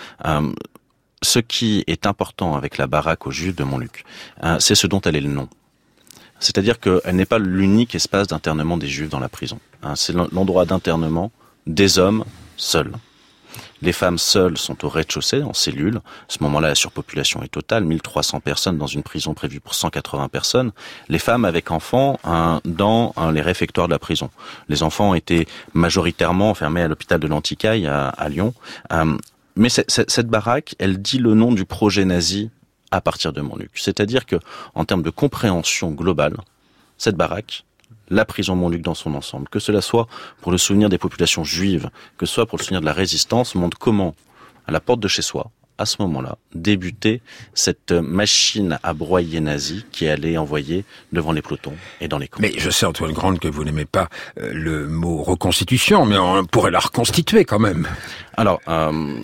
ce 1.22 1.38
qui 1.40 1.84
est 1.86 2.06
important 2.06 2.56
avec 2.56 2.78
la 2.78 2.86
baraque 2.86 3.26
au 3.26 3.30
Juifs 3.30 3.54
de 3.54 3.64
Montluc, 3.64 4.04
c'est 4.58 4.74
ce 4.74 4.86
dont 4.86 5.00
elle 5.02 5.16
est 5.16 5.20
le 5.20 5.28
nom. 5.28 5.48
C'est-à-dire 6.40 6.80
qu'elle 6.80 7.14
n'est 7.14 7.26
pas 7.26 7.38
l'unique 7.38 7.94
espace 7.94 8.28
d'internement 8.28 8.78
des 8.78 8.88
Juifs 8.88 9.10
dans 9.10 9.20
la 9.20 9.28
prison. 9.28 9.60
Hein. 9.82 9.94
c'est 9.94 10.14
l'endroit 10.14 10.64
d'internement 10.64 11.30
des 11.66 11.98
hommes 11.98 12.24
seuls. 12.56 12.92
Les 13.80 13.92
femmes 13.92 14.18
seules 14.18 14.56
sont 14.58 14.84
au 14.84 14.88
rez-de-chaussée, 14.88 15.42
en 15.42 15.52
cellule. 15.52 15.96
À 15.96 16.00
ce 16.28 16.42
moment-là, 16.42 16.68
la 16.68 16.74
surpopulation 16.74 17.42
est 17.42 17.48
totale, 17.48 17.84
1300 17.84 18.40
personnes 18.40 18.78
dans 18.78 18.86
une 18.86 19.02
prison 19.02 19.34
prévue 19.34 19.60
pour 19.60 19.74
180 19.74 20.28
personnes. 20.28 20.72
Les 21.08 21.18
femmes 21.18 21.44
avec 21.44 21.70
enfants 21.70 22.18
dans 22.64 23.14
les 23.32 23.40
réfectoires 23.40 23.88
de 23.88 23.92
la 23.92 23.98
prison. 23.98 24.30
Les 24.68 24.82
enfants 24.82 25.14
étaient 25.14 25.46
majoritairement 25.74 26.50
enfermés 26.50 26.82
à 26.82 26.88
l'hôpital 26.88 27.20
de 27.20 27.26
l'Anticaille 27.26 27.86
à, 27.86 28.28
Lyon. 28.28 28.54
Euh, 28.92 29.16
mais 29.56 29.68
cette 29.68 30.28
baraque, 30.28 30.74
elle 30.78 31.00
dit 31.02 31.18
le 31.18 31.34
nom 31.34 31.52
du 31.52 31.64
projet 31.64 32.04
nazi 32.04 32.50
à 32.90 33.00
partir 33.00 33.32
de 33.32 33.40
Montluc. 33.40 33.70
C'est-à-dire 33.74 34.26
que, 34.26 34.36
en 34.74 34.84
termes 34.84 35.02
de 35.02 35.10
compréhension 35.10 35.90
globale, 35.90 36.36
cette 36.98 37.16
baraque, 37.16 37.64
la 38.12 38.24
prison 38.24 38.54
Montluc 38.54 38.82
dans 38.82 38.94
son 38.94 39.14
ensemble, 39.14 39.48
que 39.48 39.58
cela 39.58 39.80
soit 39.80 40.06
pour 40.40 40.52
le 40.52 40.58
souvenir 40.58 40.88
des 40.88 40.98
populations 40.98 41.44
juives, 41.44 41.90
que 42.18 42.26
ce 42.26 42.34
soit 42.34 42.46
pour 42.46 42.58
le 42.58 42.62
souvenir 42.62 42.80
de 42.80 42.86
la 42.86 42.92
résistance, 42.92 43.54
montre 43.54 43.78
comment, 43.78 44.14
à 44.66 44.72
la 44.72 44.80
porte 44.80 45.00
de 45.00 45.08
chez 45.08 45.22
soi, 45.22 45.50
à 45.78 45.86
ce 45.86 45.96
moment-là, 46.02 46.36
débutait 46.54 47.22
cette 47.54 47.92
machine 47.92 48.78
à 48.82 48.92
broyer 48.92 49.40
nazie 49.40 49.84
qui 49.90 50.06
allait 50.06 50.36
envoyer 50.36 50.84
devant 51.12 51.32
les 51.32 51.42
pelotons 51.42 51.74
et 52.00 52.08
dans 52.08 52.18
les 52.18 52.28
camps. 52.28 52.40
Mais 52.40 52.52
je 52.56 52.70
sais, 52.70 52.86
Antoine 52.86 53.12
Grande, 53.12 53.38
que 53.38 53.48
vous 53.48 53.64
n'aimez 53.64 53.86
pas 53.86 54.08
euh, 54.38 54.52
le 54.52 54.86
mot 54.86 55.22
reconstitution, 55.22 56.04
mais 56.04 56.18
on 56.18 56.44
pourrait 56.44 56.70
la 56.70 56.78
reconstituer 56.78 57.44
quand 57.44 57.58
même. 57.58 57.88
Alors, 58.34 58.60
euh, 58.68 59.20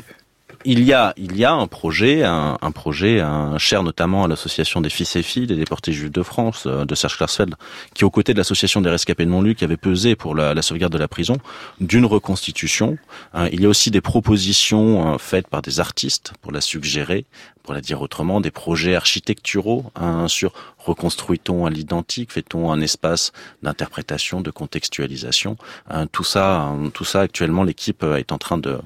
il 0.64 0.82
y 0.82 0.92
a, 0.92 1.14
il 1.16 1.36
y 1.36 1.44
a 1.44 1.52
un 1.52 1.66
projet, 1.66 2.24
un, 2.24 2.58
un 2.60 2.70
projet, 2.70 3.20
un 3.20 3.58
cher 3.58 3.82
notamment 3.82 4.24
à 4.24 4.28
l'association 4.28 4.80
des 4.80 4.90
fils 4.90 5.14
et 5.16 5.22
filles 5.22 5.46
des 5.46 5.56
déportés 5.56 5.92
juifs 5.92 6.10
de 6.10 6.22
France, 6.22 6.64
euh, 6.66 6.84
de 6.84 6.94
Serge 6.94 7.16
Klarsfeld, 7.16 7.54
qui 7.94 8.04
aux 8.04 8.10
côtés 8.10 8.32
de 8.32 8.38
l'association 8.38 8.80
des 8.80 8.90
rescapés 8.90 9.24
de 9.24 9.30
Montluc 9.30 9.62
avait 9.62 9.76
pesé 9.76 10.16
pour 10.16 10.34
la, 10.34 10.54
la 10.54 10.62
sauvegarde 10.62 10.92
de 10.92 10.98
la 10.98 11.08
prison, 11.08 11.38
d'une 11.80 12.04
reconstitution. 12.04 12.98
Hein, 13.34 13.48
il 13.52 13.60
y 13.60 13.66
a 13.66 13.68
aussi 13.68 13.90
des 13.90 14.00
propositions 14.00 15.14
euh, 15.14 15.18
faites 15.18 15.48
par 15.48 15.62
des 15.62 15.80
artistes 15.80 16.32
pour 16.42 16.52
la 16.52 16.60
suggérer, 16.60 17.24
pour 17.62 17.74
la 17.74 17.80
dire 17.80 18.02
autrement, 18.02 18.40
des 18.40 18.50
projets 18.50 18.94
architecturaux 18.94 19.84
hein, 19.94 20.26
sur 20.28 20.52
reconstruit-on 20.78 21.66
à 21.66 21.70
l'identique, 21.70 22.32
fait-on 22.32 22.72
un 22.72 22.80
espace 22.80 23.32
d'interprétation, 23.62 24.40
de 24.40 24.50
contextualisation. 24.50 25.56
Hein, 25.90 26.06
tout 26.06 26.24
ça, 26.24 26.62
hein, 26.62 26.90
tout 26.92 27.04
ça 27.04 27.20
actuellement, 27.20 27.64
l'équipe 27.64 28.02
est 28.02 28.32
en 28.32 28.38
train 28.38 28.58
de 28.58 28.78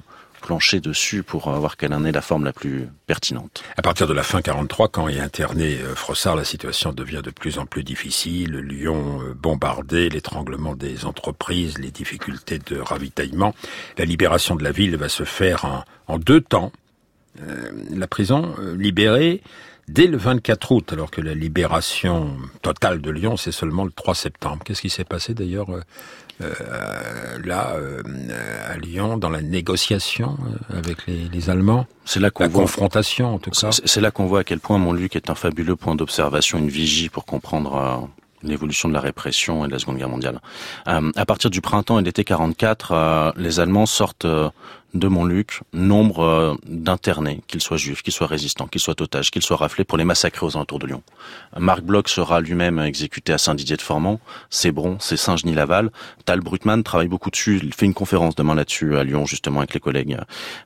plancher 0.43 0.81
dessus 0.81 1.23
pour 1.23 1.49
voir 1.49 1.77
quelle 1.77 1.93
en 1.93 2.03
est 2.03 2.11
la 2.11 2.21
forme 2.21 2.43
la 2.43 2.51
plus 2.51 2.89
pertinente. 3.07 3.63
À 3.77 3.81
partir 3.81 4.07
de 4.07 4.13
la 4.13 4.23
fin 4.23 4.41
43, 4.41 4.89
quand 4.89 5.07
est 5.07 5.19
interné 5.19 5.77
euh, 5.77 5.95
Frossard, 5.95 6.35
la 6.35 6.43
situation 6.43 6.91
devient 6.91 7.21
de 7.23 7.31
plus 7.31 7.59
en 7.59 7.65
plus 7.65 7.83
difficile. 7.83 8.57
Lyon 8.57 9.21
euh, 9.21 9.33
bombardé, 9.33 10.09
l'étranglement 10.09 10.75
des 10.75 11.05
entreprises, 11.05 11.77
les 11.77 11.91
difficultés 11.91 12.59
de 12.59 12.77
ravitaillement. 12.77 13.55
La 13.97 14.03
libération 14.03 14.55
de 14.55 14.63
la 14.63 14.71
ville 14.71 14.97
va 14.97 15.07
se 15.07 15.23
faire 15.23 15.85
en, 16.07 16.19
deux 16.19 16.41
temps. 16.41 16.73
Euh, 17.41 17.71
la 17.89 18.07
prison 18.07 18.53
libérée 18.77 19.41
dès 19.87 20.07
le 20.07 20.17
24 20.17 20.71
août, 20.71 20.93
alors 20.93 21.09
que 21.09 21.21
la 21.21 21.33
libération 21.33 22.35
totale 22.61 23.01
de 23.01 23.11
Lyon, 23.11 23.37
c'est 23.37 23.51
seulement 23.51 23.85
le 23.85 23.91
3 23.91 24.13
septembre. 24.13 24.61
Qu'est-ce 24.65 24.81
qui 24.81 24.89
s'est 24.89 25.03
passé 25.05 25.33
d'ailleurs 25.33 25.67
là, 26.39 27.73
euh, 27.75 28.01
à 28.69 28.77
Lyon, 28.77 29.17
dans 29.17 29.29
la 29.29 29.41
négociation 29.41 30.37
euh, 30.71 30.77
avec 30.79 31.05
les, 31.07 31.29
les 31.31 31.49
Allemands 31.49 31.85
C'est 32.05 32.19
là 32.19 32.29
qu'on 32.29 32.43
La 32.43 32.49
voit, 32.49 32.61
confrontation, 32.63 33.35
en 33.35 33.39
tout 33.39 33.51
cas. 33.51 33.69
c'est 33.71 34.01
là 34.01 34.11
qu'on 34.11 34.25
voit 34.25 34.39
à 34.39 34.43
quel 34.43 34.59
point 34.59 34.77
Montluc 34.77 35.15
est 35.15 35.29
un 35.29 35.35
fabuleux 35.35 35.75
point 35.75 35.95
d'observation, 35.95 36.57
une 36.57 36.69
vigie 36.69 37.09
pour 37.09 37.25
comprendre 37.25 37.75
euh, 37.75 38.07
l'évolution 38.43 38.89
de 38.89 38.93
la 38.93 38.99
répression 38.99 39.65
et 39.65 39.67
de 39.67 39.73
la 39.73 39.79
Seconde 39.79 39.97
Guerre 39.97 40.09
mondiale. 40.09 40.39
Euh, 40.87 41.11
à 41.15 41.25
partir 41.25 41.49
du 41.49 41.61
printemps 41.61 41.99
et 41.99 42.01
de 42.01 42.07
l'été 42.07 42.23
44, 42.23 42.91
euh, 42.91 43.31
les 43.37 43.59
Allemands 43.59 43.85
sortent 43.85 44.25
euh, 44.25 44.49
de 44.93 45.07
Montluc 45.07 45.61
nombre 45.73 46.19
euh, 46.19 46.53
d'internés, 46.67 47.41
qu'ils 47.47 47.61
soient 47.61 47.77
juifs, 47.77 48.03
qu'ils 48.03 48.13
soient 48.13 48.27
résistants, 48.27 48.67
qu'ils 48.67 48.81
soient 48.81 49.01
otages, 49.01 49.31
qu'ils 49.31 49.41
soient 49.41 49.57
raflés 49.57 49.83
pour 49.83 49.97
les 49.97 50.03
massacrer 50.03 50.45
aux 50.45 50.55
alentours 50.55 50.79
de 50.79 50.87
Lyon. 50.87 51.01
Marc 51.57 51.81
Bloch 51.81 52.07
sera 52.09 52.41
lui-même 52.41 52.79
exécuté 52.79 53.33
à 53.33 53.37
Saint-Didier-de-Formans, 53.37 54.19
c'est 54.49 54.71
Bron, 54.71 54.97
c'est 54.99 55.17
Saint-Genis-Laval. 55.17 55.91
Tal 56.25 56.41
Brutmann 56.41 56.83
travaille 56.83 57.07
beaucoup 57.07 57.31
dessus, 57.31 57.59
il 57.63 57.73
fait 57.73 57.85
une 57.85 57.93
conférence 57.93 58.35
demain 58.35 58.55
là-dessus 58.55 58.95
à 58.97 59.03
Lyon 59.03 59.25
justement 59.25 59.59
avec 59.59 59.73
les 59.73 59.79
collègues. 59.79 60.17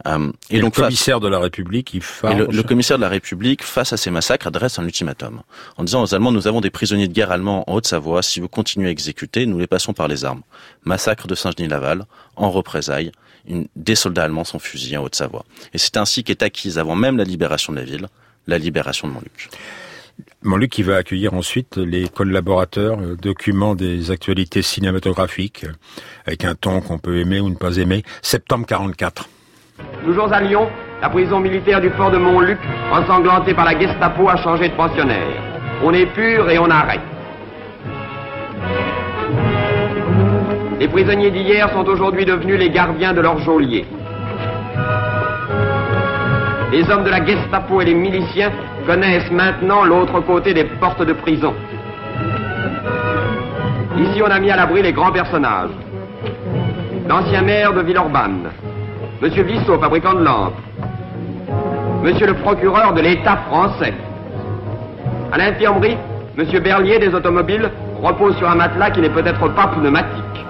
Euh, 0.08 0.32
Et, 0.50 0.58
et 0.58 0.60
donc 0.62 0.76
le 0.76 0.82
face- 0.82 0.88
commissaire 0.90 1.20
de 1.20 1.28
la 1.28 1.40
République, 1.40 1.94
il 1.94 2.02
le, 2.24 2.48
le 2.48 2.64
commissaire 2.64 2.98
de 2.98 3.04
la 3.04 3.10
République, 3.10 3.64
face 3.64 3.94
à 3.94 3.98
ces 3.98 4.12
massacres, 4.12 4.48
adresse 4.48 4.78
un 4.80 4.84
ultimatum 4.86 5.42
en 5.78 5.84
disant 5.84 6.04
aux 6.04 6.14
Allemands 6.14 6.32
nous 6.32 6.48
avons 6.48 6.62
des 6.62 6.70
prisonniers 6.70 7.08
de 7.08 7.14
guerre 7.14 7.32
allemands 7.32 7.64
en 7.70 7.76
Haute-Savoie. 7.76 8.22
Si 8.24 8.40
vous 8.40 8.48
continuez 8.50 8.88
à 8.88 8.92
exécuter, 8.92 9.46
nous 9.46 9.58
les 9.60 9.68
passons 9.68 9.94
par 9.94 10.08
les 10.08 10.26
armes. 10.26 10.42
Massacre 10.84 11.28
de 11.28 11.36
Saint-Genis-Laval, 11.36 12.06
en 12.36 12.52
représailles, 12.52 13.12
une, 13.48 13.68
des 13.76 13.96
soldats 13.96 14.24
allemands 14.24 14.44
sont 14.44 14.60
fusillés 14.60 14.98
en 14.98 15.04
Haute-Savoie. 15.04 15.46
Et 15.74 15.78
c'est 15.78 15.98
ainsi 15.98 16.24
qu'est 16.24 16.44
acquise, 16.44 16.78
avant 16.78 16.96
même 16.96 17.18
la 17.18 17.24
libération 17.24 17.74
de 17.74 17.78
la 17.78 17.86
ville, 17.86 18.08
la 18.48 18.58
libération 18.58 19.08
de 19.08 19.14
Montluc. 19.14 19.50
Montluc 20.44 20.72
qui 20.72 20.84
va 20.84 20.98
accueillir 20.98 21.34
ensuite 21.34 21.78
les 21.78 22.08
collaborateurs, 22.08 23.00
euh, 23.00 23.16
documents 23.16 23.76
des 23.76 24.12
actualités 24.12 24.62
cinématographiques, 24.62 25.66
euh, 25.66 25.74
avec 26.26 26.46
un 26.46 26.56
ton 26.56 26.82
qu'on 26.82 26.98
peut 26.98 27.20
aimer 27.20 27.40
ou 27.40 27.50
ne 27.50 27.56
pas 27.56 27.78
aimer. 27.78 28.04
Septembre 28.22 28.66
44. 28.66 29.30
Toujours 30.04 30.32
à 30.34 30.42
Lyon, 30.42 30.70
la 31.02 31.10
prison 31.10 31.40
militaire 31.40 31.82
du 31.82 31.90
port 31.92 32.12
de 32.12 32.18
Montluc, 32.18 32.58
ensanglantée 32.92 33.54
par 33.54 33.66
la 33.66 33.80
Gestapo, 33.80 34.28
a 34.28 34.38
changé 34.38 34.70
de 34.70 34.76
pensionnaire. 34.76 35.44
On 35.84 35.94
est 35.94 36.08
pur 36.08 36.50
et 36.50 36.58
on 36.58 36.70
arrête. 36.70 37.02
Les 40.80 40.88
prisonniers 40.88 41.32
d'hier 41.32 41.70
sont 41.72 41.88
aujourd'hui 41.88 42.24
devenus 42.24 42.60
les 42.60 42.70
gardiens 42.70 43.14
de 43.14 43.22
leur 43.22 43.40
geôlier. 43.40 43.86
Les 46.72 46.88
hommes 46.92 47.04
de 47.04 47.10
la 47.10 47.26
Gestapo 47.26 47.82
et 47.82 47.86
les 47.86 47.96
miliciens 47.96 48.52
connaissent 48.86 49.32
maintenant 49.32 49.84
l'autre 49.86 50.20
côté 50.22 50.54
des 50.54 50.66
portes 50.66 51.04
de 51.04 51.14
prison. 51.14 51.54
Ici, 53.98 54.22
on 54.22 54.30
a 54.30 54.40
mis 54.40 54.52
à 54.52 54.56
l'abri 54.56 54.84
les 54.84 54.94
grands 54.94 55.12
personnages. 55.12 55.72
L'ancien 57.08 57.42
maire 57.42 57.74
de 57.74 57.82
Villeurbanne, 57.82 58.50
Monsieur 59.22 59.44
Vissot, 59.44 59.80
fabricant 59.80 60.14
de 60.14 60.24
lampes. 60.24 60.54
Monsieur 62.04 62.28
le 62.28 62.36
procureur 62.36 62.94
de 62.94 63.02
l'État 63.02 63.38
français. 63.50 63.94
À 65.32 65.38
l'infirmerie, 65.40 65.98
Monsieur 66.38 66.60
Berlier 66.60 67.00
des 67.00 67.16
automobiles 67.16 67.72
repose 68.04 68.38
sur 68.38 68.48
un 68.48 68.56
matelas 68.56 68.92
qui 68.92 69.02
n'est 69.02 69.10
peut-être 69.10 69.48
pas 69.56 69.68
pneumatique. 69.68 70.47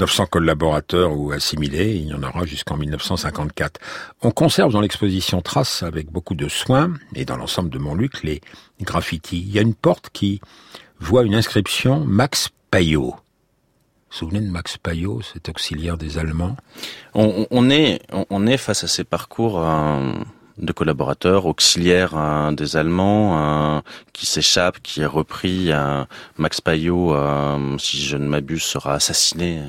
900 0.00 0.26
collaborateurs 0.26 1.12
ou 1.12 1.30
assimilés, 1.30 1.94
il 1.96 2.08
y 2.08 2.14
en 2.14 2.22
aura 2.22 2.46
jusqu'en 2.46 2.78
1954. 2.78 3.78
On 4.22 4.30
conserve 4.30 4.72
dans 4.72 4.80
l'exposition 4.80 5.42
Trace 5.42 5.82
avec 5.82 6.10
beaucoup 6.10 6.34
de 6.34 6.48
soin, 6.48 6.94
et 7.14 7.26
dans 7.26 7.36
l'ensemble 7.36 7.68
de 7.68 7.78
Montluc, 7.78 8.22
les 8.22 8.40
graffitis. 8.80 9.40
Il 9.40 9.52
y 9.52 9.58
a 9.58 9.62
une 9.62 9.74
porte 9.74 10.08
qui 10.10 10.40
voit 11.00 11.24
une 11.24 11.34
inscription 11.34 12.00
Max 12.00 12.48
Payot. 12.70 13.10
Vous 13.10 13.16
vous 14.10 14.16
souvenez 14.16 14.40
de 14.40 14.50
Max 14.50 14.78
Payot, 14.78 15.20
cet 15.20 15.50
auxiliaire 15.50 15.98
des 15.98 16.16
Allemands? 16.16 16.56
On, 17.14 17.70
est 17.70 18.56
face 18.56 18.84
à 18.84 18.88
ces 18.88 19.04
parcours 19.04 19.62
euh, 19.62 20.14
de 20.60 20.72
collaborateurs 20.72 21.46
auxiliaires 21.46 22.12
euh, 22.16 22.52
des 22.52 22.76
Allemands 22.76 23.76
euh, 23.76 23.80
qui 24.12 24.26
s'échappent, 24.26 24.80
qui 24.82 25.00
est 25.02 25.06
repris. 25.06 25.72
euh, 25.72 26.04
Max 26.36 26.60
Payot, 26.60 27.14
euh, 27.14 27.76
si 27.78 28.02
je 28.02 28.16
ne 28.16 28.26
m'abuse, 28.26 28.62
sera 28.62 28.94
assassiné 28.94 29.58
euh, 29.58 29.62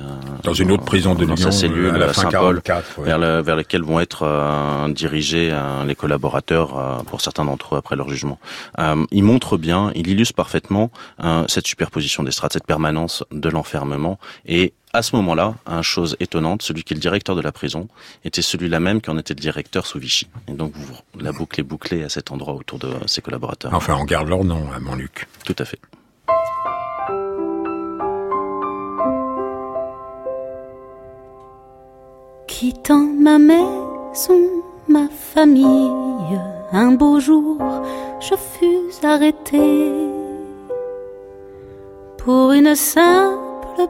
Dans 0.44 0.52
une 0.52 0.70
autre 0.70 0.84
prison 0.84 1.14
de 1.14 1.24
Lyon, 1.24 1.50
cellule 1.50 1.94
à 1.94 1.98
la 1.98 2.06
à 2.06 2.12
fin 2.12 2.22
Saint-Paul, 2.30 2.60
44. 2.62 2.98
ouais. 2.98 3.04
vers, 3.06 3.18
le- 3.18 3.40
vers 3.42 3.56
lesquels 3.56 3.82
vont 3.82 4.00
être 4.00 4.22
euh, 4.24 4.88
dirigés 4.88 5.50
euh, 5.52 5.84
les 5.84 5.94
collaborateurs, 5.94 6.78
euh, 6.78 7.02
pour 7.04 7.20
certains 7.20 7.44
d'entre 7.44 7.74
eux 7.74 7.78
après 7.78 7.96
leur 7.96 8.08
jugement. 8.08 8.38
Euh, 8.78 9.04
il 9.10 9.24
montre 9.24 9.56
bien, 9.56 9.92
il 9.94 10.08
illustre 10.08 10.34
parfaitement 10.34 10.90
euh, 11.24 11.44
cette 11.48 11.66
superposition 11.66 12.22
des 12.22 12.30
strates, 12.32 12.52
cette 12.52 12.66
permanence 12.66 13.24
de 13.32 13.48
l'enfermement 13.48 14.18
et 14.46 14.74
à 14.94 15.02
ce 15.02 15.16
moment-là, 15.16 15.54
une 15.66 15.82
chose 15.82 16.16
étonnante, 16.20 16.62
celui 16.62 16.84
qui 16.84 16.92
est 16.92 16.96
le 16.96 17.00
directeur 17.00 17.34
de 17.34 17.40
la 17.40 17.52
prison 17.52 17.88
était 18.24 18.42
celui-là 18.42 18.78
même 18.78 19.00
qui 19.00 19.08
en 19.08 19.16
était 19.16 19.34
le 19.34 19.40
directeur 19.40 19.86
sous 19.86 19.98
Vichy. 19.98 20.28
Et 20.48 20.52
donc, 20.52 20.72
vous, 20.74 20.94
la 21.18 21.32
boucle 21.32 21.60
est 21.60 21.64
bouclée 21.64 22.04
à 22.04 22.08
cet 22.10 22.30
endroit 22.30 22.54
autour 22.54 22.78
de 22.78 22.88
ses 23.06 23.22
collaborateurs. 23.22 23.72
Enfin, 23.72 23.96
on 23.98 24.04
garde 24.04 24.28
leur 24.28 24.44
nom 24.44 24.70
à 24.70 24.78
Montluc. 24.80 25.26
Tout 25.44 25.56
à 25.58 25.64
fait. 25.64 25.80
Quittant 32.46 33.08
ma 33.18 33.38
maison, 33.38 34.62
ma 34.88 35.08
famille, 35.08 36.38
un 36.72 36.92
beau 36.92 37.18
jour, 37.18 37.58
je 38.20 38.34
fus 38.34 39.06
arrêté 39.06 39.90
pour 42.18 42.52
une 42.52 42.74
simple 42.74 43.88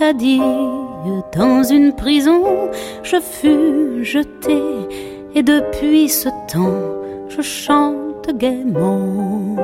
Dans 0.00 1.64
une 1.64 1.92
prison, 1.92 2.70
je 3.02 3.18
fus 3.20 4.04
jeté 4.04 4.62
et 5.34 5.42
depuis 5.42 6.08
ce 6.08 6.28
temps, 6.52 7.02
je 7.28 7.42
chante 7.42 8.30
gaiement. 8.34 9.56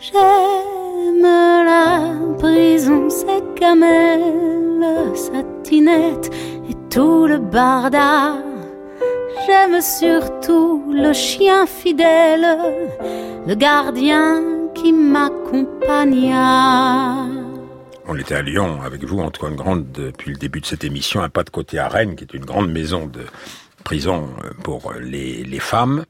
J'aime 0.00 1.22
la 1.22 2.14
prison, 2.38 3.10
ses 3.10 3.42
gamelles, 3.60 5.12
sa 5.14 5.42
tinette 5.62 6.30
et 6.70 6.74
tout 6.88 7.26
le 7.26 7.36
barda. 7.36 8.36
J'aime 9.46 9.82
surtout 9.82 10.84
le 10.90 11.12
chien 11.12 11.66
fidèle, 11.66 12.56
le 13.46 13.54
gardien 13.54 14.42
qui 14.74 14.90
m'accompagna. 14.92 17.37
On 18.10 18.16
était 18.16 18.34
à 18.34 18.42
Lyon 18.42 18.80
avec 18.82 19.04
vous, 19.04 19.20
Antoine 19.20 19.54
Grande, 19.54 19.92
depuis 19.92 20.32
le 20.32 20.38
début 20.38 20.62
de 20.62 20.66
cette 20.66 20.82
émission, 20.82 21.20
un 21.20 21.28
pas 21.28 21.44
de 21.44 21.50
côté 21.50 21.78
à 21.78 21.88
Rennes, 21.88 22.16
qui 22.16 22.24
est 22.24 22.32
une 22.32 22.44
grande 22.44 22.72
maison 22.72 23.06
de 23.06 23.20
prison 23.84 24.30
euh, 24.42 24.50
pour 24.62 24.94
les, 24.94 25.44
les 25.44 25.58
femmes. 25.58 26.06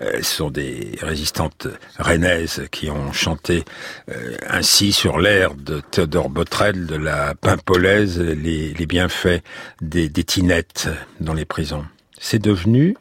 Euh, 0.00 0.18
ce 0.18 0.36
sont 0.36 0.50
des 0.50 0.96
résistantes 1.02 1.66
rennaises 1.98 2.68
qui 2.70 2.88
ont 2.88 3.12
chanté 3.12 3.64
euh, 4.08 4.36
ainsi 4.48 4.92
sur 4.92 5.18
l'air 5.18 5.54
de 5.54 5.80
Théodore 5.90 6.30
Botrel 6.30 6.86
de 6.86 6.96
la 6.96 7.34
Pimpolaise 7.34 8.20
les, 8.20 8.86
bienfaits 8.86 9.42
des, 9.80 10.08
des 10.08 10.24
tinettes 10.24 10.88
dans 11.18 11.34
les 11.34 11.44
prisons. 11.44 11.84
C'est 12.18 12.40
devenu 12.40 12.96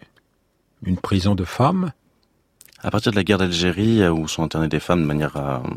une 0.84 0.98
prison 0.98 1.36
de 1.36 1.44
femmes? 1.44 1.92
À 2.82 2.92
partir 2.92 3.12
de 3.12 3.18
la 3.18 3.24
guerre 3.24 3.38
d'Algérie, 3.38 4.02
euh, 4.02 4.12
où 4.12 4.28
sont 4.28 4.44
internées 4.44 4.70
des 4.70 4.80
femmes 4.80 5.02
de 5.02 5.06
manière 5.06 5.36
euh, 5.36 5.60
euh, 5.60 5.76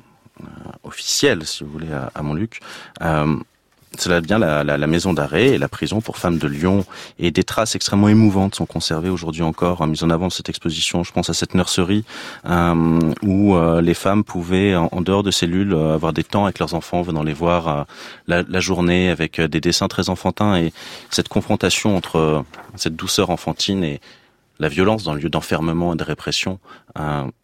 officielle, 0.82 1.46
si 1.46 1.64
vous 1.64 1.70
voulez, 1.70 1.92
à, 1.92 2.10
à 2.14 2.22
Montluc, 2.22 2.60
euh, 3.02 3.36
cela 3.98 4.20
devient 4.20 4.38
la, 4.40 4.64
la, 4.64 4.78
la 4.78 4.86
maison 4.86 5.12
d'arrêt 5.12 5.48
et 5.48 5.58
la 5.58 5.68
prison 5.68 6.00
pour 6.00 6.16
femmes 6.16 6.38
de 6.38 6.48
Lyon. 6.48 6.84
Et 7.18 7.30
des 7.30 7.44
traces 7.44 7.74
extrêmement 7.74 8.08
émouvantes 8.08 8.54
sont 8.54 8.66
conservées 8.66 9.10
aujourd'hui 9.10 9.42
encore, 9.42 9.86
mises 9.86 10.02
en 10.02 10.10
avant 10.10 10.28
de 10.28 10.32
cette 10.32 10.48
exposition. 10.48 11.04
Je 11.04 11.12
pense 11.12 11.28
à 11.30 11.34
cette 11.34 11.54
nurserie 11.54 12.04
euh, 12.46 13.00
où 13.22 13.54
euh, 13.54 13.80
les 13.80 13.94
femmes 13.94 14.24
pouvaient, 14.24 14.74
en, 14.74 15.00
dehors 15.02 15.22
de 15.22 15.30
cellules, 15.30 15.74
euh, 15.74 15.94
avoir 15.94 16.12
des 16.12 16.24
temps 16.24 16.44
avec 16.44 16.58
leurs 16.58 16.74
enfants, 16.74 17.02
venant 17.02 17.22
les 17.22 17.34
voir 17.34 17.86
la, 18.26 18.42
la, 18.42 18.60
journée 18.60 19.10
avec 19.10 19.40
des 19.40 19.60
dessins 19.60 19.88
très 19.88 20.08
enfantins 20.08 20.56
et 20.56 20.72
cette 21.10 21.28
confrontation 21.28 21.96
entre 21.96 22.44
cette 22.76 22.96
douceur 22.96 23.30
enfantine 23.30 23.84
et 23.84 24.00
la 24.62 24.68
violence 24.68 25.02
dans 25.02 25.12
le 25.12 25.20
lieu 25.20 25.28
d'enfermement 25.28 25.92
et 25.92 25.96
de 25.96 26.04
répression 26.04 26.58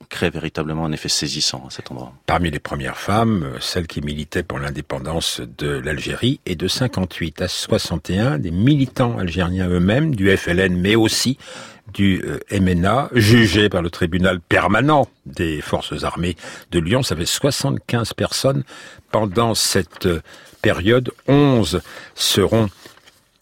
crée 0.08 0.30
véritablement 0.30 0.84
un 0.84 0.92
effet 0.92 1.08
saisissant 1.08 1.64
à 1.66 1.70
cet 1.70 1.90
endroit. 1.90 2.12
Parmi 2.26 2.50
les 2.50 2.60
premières 2.60 2.96
femmes, 2.96 3.52
celles 3.60 3.86
qui 3.86 4.00
militaient 4.00 4.42
pour 4.42 4.58
l'indépendance 4.58 5.40
de 5.58 5.68
l'Algérie, 5.68 6.40
et 6.46 6.56
de 6.56 6.68
58 6.68 7.42
à 7.42 7.48
61, 7.48 8.38
des 8.38 8.50
militants 8.50 9.18
algériens 9.18 9.68
eux-mêmes, 9.68 10.14
du 10.14 10.34
FLN, 10.34 10.76
mais 10.76 10.96
aussi 10.96 11.38
du 11.92 12.22
euh, 12.24 12.38
MNA, 12.58 13.10
jugés 13.14 13.68
par 13.68 13.82
le 13.82 13.90
tribunal 13.90 14.40
permanent 14.40 15.08
des 15.26 15.60
forces 15.60 16.04
armées 16.04 16.36
de 16.70 16.78
Lyon. 16.78 17.02
Ça 17.02 17.16
fait 17.16 17.26
75 17.26 18.12
personnes 18.14 18.62
pendant 19.10 19.54
cette 19.54 20.06
euh, 20.06 20.20
période. 20.62 21.10
11 21.28 21.80
seront 22.14 22.68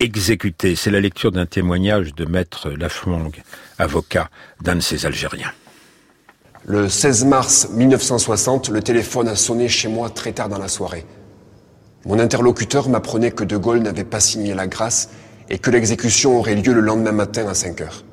exécutés. 0.01 0.77
C'est 0.77 0.91
la 0.91 1.01
lecture 1.01 1.33
d'un 1.33 1.47
témoignage 1.47 2.15
de 2.15 2.25
maître 2.25 2.71
Laflong, 2.71 3.31
avocat 3.79 4.31
d'un 4.61 4.77
de 4.77 4.81
ces 4.81 5.07
Algériens. 5.07 5.53
Le 6.65 6.89
16 6.89 7.25
mars 7.27 7.69
1960, 7.71 8.71
le 8.71 8.83
téléphone 8.83 9.29
a 9.29 9.37
sonné 9.37 9.69
chez 9.69 9.89
moi 9.89 10.11
très 10.11 10.33
tard 10.33 10.49
dans 10.49 10.59
la 10.59 10.69
soirée. 10.69 11.07
Mon 12.05 12.19
interlocuteur 12.19 12.89
m'apprenait 12.89 13.31
que 13.31 13.45
De 13.45 13.57
Gaulle 13.57 13.81
n'avait 13.81 14.05
pas 14.05 14.21
signé 14.21 14.55
la 14.55 14.67
grâce 14.67 15.11
et 15.49 15.59
que 15.59 15.71
l'exécution 15.71 16.39
aurait 16.39 16.57
lieu 16.57 16.73
le 16.73 16.81
lendemain 16.81 17.13
matin 17.13 17.47
à 17.49 17.55
5 17.55 17.81
heures. 17.81 18.05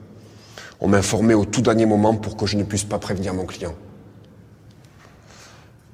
On 0.79 0.87
m'informait 0.87 1.33
au 1.33 1.45
tout 1.45 1.61
dernier 1.61 1.85
moment 1.85 2.15
pour 2.15 2.37
que 2.37 2.45
je 2.45 2.57
ne 2.57 2.63
puisse 2.63 2.83
pas 2.83 2.99
prévenir 2.99 3.33
mon 3.33 3.45
client. 3.45 3.73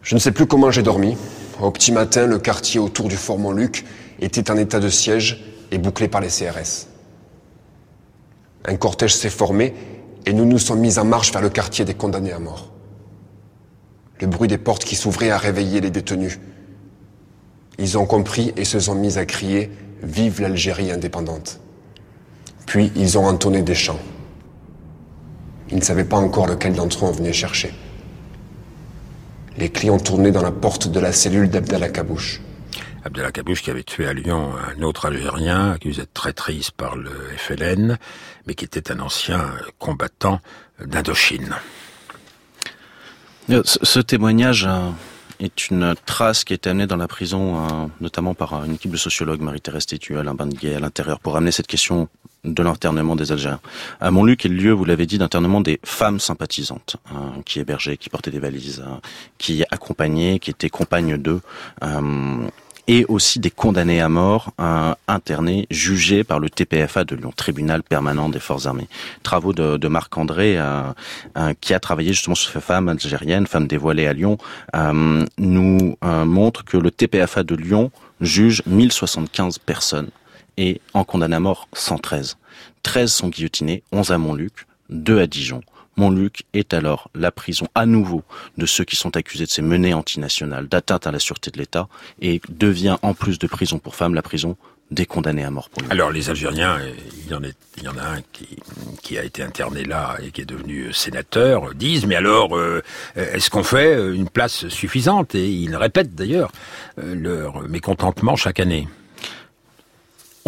Je 0.02 0.16
ne 0.16 0.20
sais 0.20 0.32
plus 0.32 0.48
comment 0.48 0.72
j'ai 0.72 0.84
dormi. 0.84 1.18
Au 1.62 1.72
petit 1.72 1.92
matin, 1.92 2.26
le 2.26 2.40
quartier 2.40 2.80
autour 2.80 3.08
du 3.08 3.16
Fort 3.16 3.38
Montluc 3.38 3.86
était 4.20 4.50
en 4.50 4.58
état 4.58 4.80
de 4.80 4.90
siège 4.90 5.44
et 5.72 5.78
bouclé 5.78 6.08
par 6.08 6.22
les 6.22 6.30
CRS. 6.30 6.88
Un 8.66 8.76
cortège 8.76 9.16
s'est 9.16 9.30
formé 9.30 9.74
et 10.26 10.34
nous 10.34 10.46
nous 10.46 10.60
sommes 10.60 10.80
mis 10.80 11.00
en 11.00 11.06
marche 11.06 11.32
vers 11.32 11.42
le 11.42 11.50
quartier 11.50 11.86
des 11.86 11.94
condamnés 11.94 12.34
à 12.34 12.40
mort. 12.40 12.72
Le 14.20 14.28
bruit 14.28 14.50
des 14.50 14.58
portes 14.58 14.84
qui 14.84 14.96
s'ouvraient 14.96 15.32
a 15.32 15.38
réveillé 15.38 15.80
les 15.82 15.92
détenus. 15.92 16.40
Ils 17.78 17.98
ont 17.98 18.06
compris 18.06 18.54
et 18.58 18.66
se 18.66 18.80
sont 18.80 18.96
mis 18.96 19.18
à 19.18 19.26
crier 19.26 19.72
Vive 20.02 20.42
l'Algérie 20.42 20.92
indépendante. 20.92 21.60
Puis 22.66 22.92
ils 22.96 23.18
ont 23.18 23.26
entonné 23.26 23.62
des 23.62 23.76
chants. 23.76 24.00
Ils 25.72 25.78
ne 25.78 25.84
savaient 25.84 26.06
pas 26.06 26.18
encore 26.18 26.48
lequel 26.48 26.74
d'entre 26.74 27.06
eux 27.06 27.10
on 27.10 27.12
venait 27.12 27.34
chercher. 27.34 27.74
Les 29.58 29.70
clients 29.70 30.00
tournaient 30.00 30.32
dans 30.32 30.42
la 30.42 30.52
porte 30.52 30.88
de 30.88 31.00
la 31.00 31.12
cellule 31.12 31.50
d'Abdallah 31.50 31.90
Kabouche. 31.90 32.42
Abdallah 33.10 33.32
Kabouche 33.32 33.64
qui 33.64 33.72
avait 33.72 33.82
tué 33.82 34.06
à 34.06 34.14
Lyon 34.14 34.52
un 34.56 34.84
autre 34.84 35.08
Algérien 35.08 35.72
accusé 35.72 36.04
de 36.04 36.08
traîtrise 36.14 36.70
par 36.70 36.96
le 36.96 37.10
FLN, 37.38 37.98
mais 38.46 38.54
qui 38.54 38.66
était 38.66 38.92
un 38.92 39.00
ancien 39.00 39.50
combattant 39.80 40.42
d'Indochine. 40.86 41.56
Euh, 43.50 43.64
ce 43.66 44.00
témoignage 44.00 44.68
euh, 44.70 44.92
est 45.40 45.72
une 45.72 45.96
trace 46.06 46.44
qui 46.44 46.54
est 46.54 46.68
amenée 46.68 46.86
dans 46.86 46.98
la 46.98 47.08
prison, 47.08 47.58
euh, 47.58 47.88
notamment 48.00 48.36
par 48.36 48.64
une 48.64 48.76
équipe 48.76 48.92
de 48.92 48.98
sociologues, 48.98 49.42
Marie-Thérèse 49.42 49.88
Tétu, 49.88 50.20
Alain 50.20 50.36
Banguet, 50.36 50.76
à 50.76 50.80
l'intérieur, 50.80 51.20
pour 51.20 51.36
amener 51.36 51.52
cette 51.52 51.66
question 51.66 52.10
de 52.44 52.62
l'internement 52.62 53.16
des 53.16 53.32
Algériens. 53.32 53.60
À 54.00 54.12
Montluc 54.12 54.46
est 54.46 54.50
le 54.50 54.56
lieu, 54.56 54.72
vous 54.72 54.86
l'avez 54.86 55.08
dit, 55.08 55.18
d'internement 55.18 55.62
des 55.62 55.80
femmes 55.84 56.20
sympathisantes, 56.20 56.98
qui 57.44 57.60
hébergeaient, 57.60 57.98
qui 57.98 58.10
portaient 58.10 58.32
des 58.32 58.40
valises, 58.40 58.82
qui 59.40 59.66
accompagnaient, 59.72 60.40
qui 60.40 60.52
étaient 60.52 60.70
compagnes 60.70 61.18
d'eux 61.18 61.42
et 62.90 63.06
aussi 63.08 63.38
des 63.40 63.52
condamnés 63.52 64.02
à 64.02 64.10
mort 64.10 64.52
euh, 64.60 64.96
internés, 65.08 65.68
jugés 65.70 66.24
par 66.24 66.40
le 66.40 66.50
TPFA 66.50 67.04
de 67.04 67.16
Lyon, 67.16 67.32
Tribunal 67.36 67.84
permanent 67.84 68.30
des 68.30 68.40
forces 68.40 68.66
armées. 68.66 68.88
Travaux 69.22 69.54
de, 69.54 69.78
de 69.78 69.88
Marc 69.88 70.18
André, 70.18 70.58
euh, 70.58 70.82
euh, 71.38 71.54
qui 71.62 71.76
a 71.76 71.80
travaillé 71.80 72.14
justement 72.14 72.34
sur 72.34 72.52
ces 72.52 72.60
femmes 72.60 72.90
algériennes, 72.90 73.46
femmes 73.46 73.68
dévoilées 73.68 74.08
à 74.08 74.14
Lyon, 74.14 74.40
euh, 74.76 75.24
nous 75.38 75.98
montre 76.02 76.66
que 76.66 76.78
le 76.78 76.90
TPFA 76.90 77.44
de 77.44 77.54
Lyon 77.54 77.92
juge 78.22 78.64
1075 78.66 79.60
personnes 79.60 80.10
et 80.58 80.82
en 80.96 81.04
condamne 81.04 81.34
à 81.34 81.40
mort 81.40 81.68
113. 81.74 82.38
13 82.82 83.12
sont 83.12 83.30
guillotinés, 83.30 83.84
11 83.92 84.12
à 84.12 84.18
Montluc, 84.18 84.66
2 84.90 85.20
à 85.20 85.28
Dijon. 85.28 85.62
Montluc 86.00 86.46
est 86.54 86.74
alors 86.74 87.12
la 87.14 87.32
prison 87.32 87.68
à 87.76 87.86
nouveau 87.86 88.24
de 88.58 88.66
ceux 88.66 88.86
qui 88.86 88.96
sont 88.96 89.18
accusés 89.18 89.46
de 89.46 89.50
ces 89.50 89.62
menées 89.62 89.94
antinationales, 89.94 90.68
d'atteinte 90.68 91.06
à 91.06 91.12
la 91.12 91.20
sûreté 91.20 91.52
de 91.52 91.58
l'État, 91.58 91.88
et 92.22 92.42
devient 92.50 92.98
en 93.02 93.14
plus 93.14 93.38
de 93.38 93.48
prison 93.48 93.80
pour 93.80 93.96
femmes 93.96 94.14
la 94.14 94.22
prison 94.22 94.56
des 94.92 95.06
condamnés 95.06 95.44
à 95.44 95.52
mort 95.52 95.70
pour 95.70 95.84
lui. 95.84 95.92
Alors 95.92 96.10
les 96.10 96.30
Algériens, 96.30 96.80
il 97.26 97.32
y 97.32 97.36
en, 97.36 97.98
a 97.98 98.04
un 98.04 98.22
qui, 99.04 99.18
a 99.20 99.24
été 99.24 99.44
interné 99.44 99.84
là 99.84 100.18
et 100.24 100.32
qui 100.32 100.42
est 100.42 100.46
devenu 100.46 100.92
sénateur, 100.94 101.76
disent 101.76 102.08
mais 102.08 102.16
alors 102.16 102.58
euh, 102.58 102.82
est-ce 103.16 103.50
qu'on 103.50 103.64
fait 103.64 103.94
une 104.16 104.30
place 104.30 104.68
suffisante? 104.70 105.36
Et 105.36 105.48
ils 105.48 105.76
répètent 105.76 106.16
d'ailleurs 106.16 106.52
euh, 106.98 107.14
leur 107.14 107.62
mécontentement 107.68 108.36
chaque 108.36 108.60
année. 108.60 108.88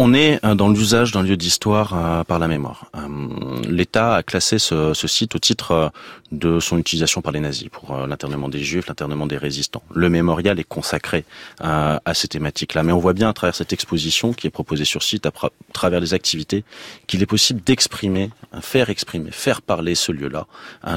On 0.04 0.14
est 0.14 0.44
euh, 0.44 0.56
dans 0.56 0.68
l'usage 0.68 1.12
d'un 1.12 1.22
lieu 1.22 1.36
d'histoire 1.36 1.94
euh, 1.94 2.24
par 2.24 2.40
la 2.40 2.48
mémoire. 2.48 2.86
Euh, 2.96 3.62
L'État 3.68 4.16
a 4.16 4.24
classé 4.24 4.58
ce, 4.58 4.94
ce, 4.94 5.06
site 5.06 5.36
au 5.36 5.38
titre 5.38 5.92
de 6.32 6.58
son 6.58 6.76
utilisation 6.76 7.22
par 7.22 7.30
les 7.30 7.38
nazis 7.38 7.68
pour 7.68 7.96
l'internement 8.08 8.48
des 8.48 8.64
juifs, 8.64 8.88
l'internement 8.88 9.28
des 9.28 9.36
résistants. 9.36 9.84
Le 9.94 10.08
mémorial 10.08 10.58
est 10.58 10.64
consacré 10.64 11.24
à 11.60 12.14
ces 12.14 12.26
thématiques-là. 12.26 12.82
Mais 12.82 12.90
on 12.90 12.98
voit 12.98 13.12
bien 13.12 13.28
à 13.28 13.32
travers 13.32 13.54
cette 13.54 13.72
exposition 13.72 14.32
qui 14.32 14.48
est 14.48 14.50
proposée 14.50 14.84
sur 14.84 15.04
site, 15.04 15.24
à 15.26 15.30
travers 15.72 16.00
les 16.00 16.14
activités, 16.14 16.64
qu'il 17.06 17.22
est 17.22 17.26
possible 17.26 17.60
d'exprimer, 17.64 18.30
faire 18.60 18.90
exprimer, 18.90 19.30
faire 19.30 19.62
parler 19.62 19.94
ce 19.94 20.10
lieu-là 20.10 20.46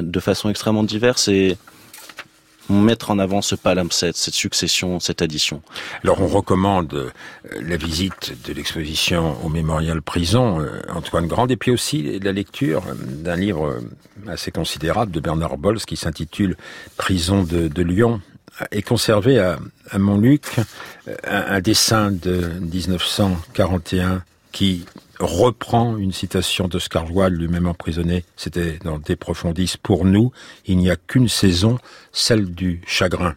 de 0.02 0.20
façon 0.20 0.50
extrêmement 0.50 0.84
diverse 0.84 1.28
et 1.28 1.58
mettre 2.69 3.12
en 3.12 3.19
avant 3.19 3.41
ce 3.41 3.56
palimpseste, 3.56 4.17
cette 4.17 4.34
succession, 4.34 4.99
cette 4.99 5.21
addition. 5.21 5.62
Alors 6.04 6.21
on 6.21 6.28
recommande 6.28 6.93
euh, 6.93 7.12
la 7.62 7.78
visite 7.78 8.36
de 8.45 8.54
l'exposition 8.54 9.38
au 9.45 9.49
Mémorial 9.49 10.01
Prison 10.01 10.60
euh, 10.60 10.82
Antoine 10.93 11.28
Grand 11.28 11.47
et 11.47 11.58
puis 11.58 11.71
aussi 11.71 12.19
la 12.19 12.32
lecture 12.32 12.84
d'un 12.95 13.36
livre 13.36 13.80
assez 14.28 14.51
considérable 14.51 15.12
de 15.12 15.19
Bernard 15.19 15.58
Bols 15.58 15.80
qui 15.80 15.95
s'intitule 15.95 16.58
Prison 16.97 17.43
de, 17.43 17.82
Lyon 17.82 18.21
est 18.71 18.82
conservé 18.82 19.39
à, 19.39 19.60
Montluc 19.97 20.45
un 21.23 21.62
dessin 21.62 22.10
de 22.12 22.49
1941 22.62 24.23
qui 24.51 24.86
reprend 25.19 25.97
une 25.97 26.12
citation 26.12 26.67
d'Oscar 26.67 27.12
Wilde, 27.12 27.39
lui-même 27.39 27.67
emprisonné, 27.67 28.23
c'était 28.36 28.80
dans 28.84 28.99
De 28.99 29.15
Profondis, 29.15 29.75
pour 29.82 30.06
nous, 30.06 30.32
il 30.65 30.78
n'y 30.78 30.89
a 30.89 30.95
qu'une 30.95 31.30
saison, 31.30 31.78
celle 32.12 32.54
du 32.54 32.82
chagrin. 32.86 33.36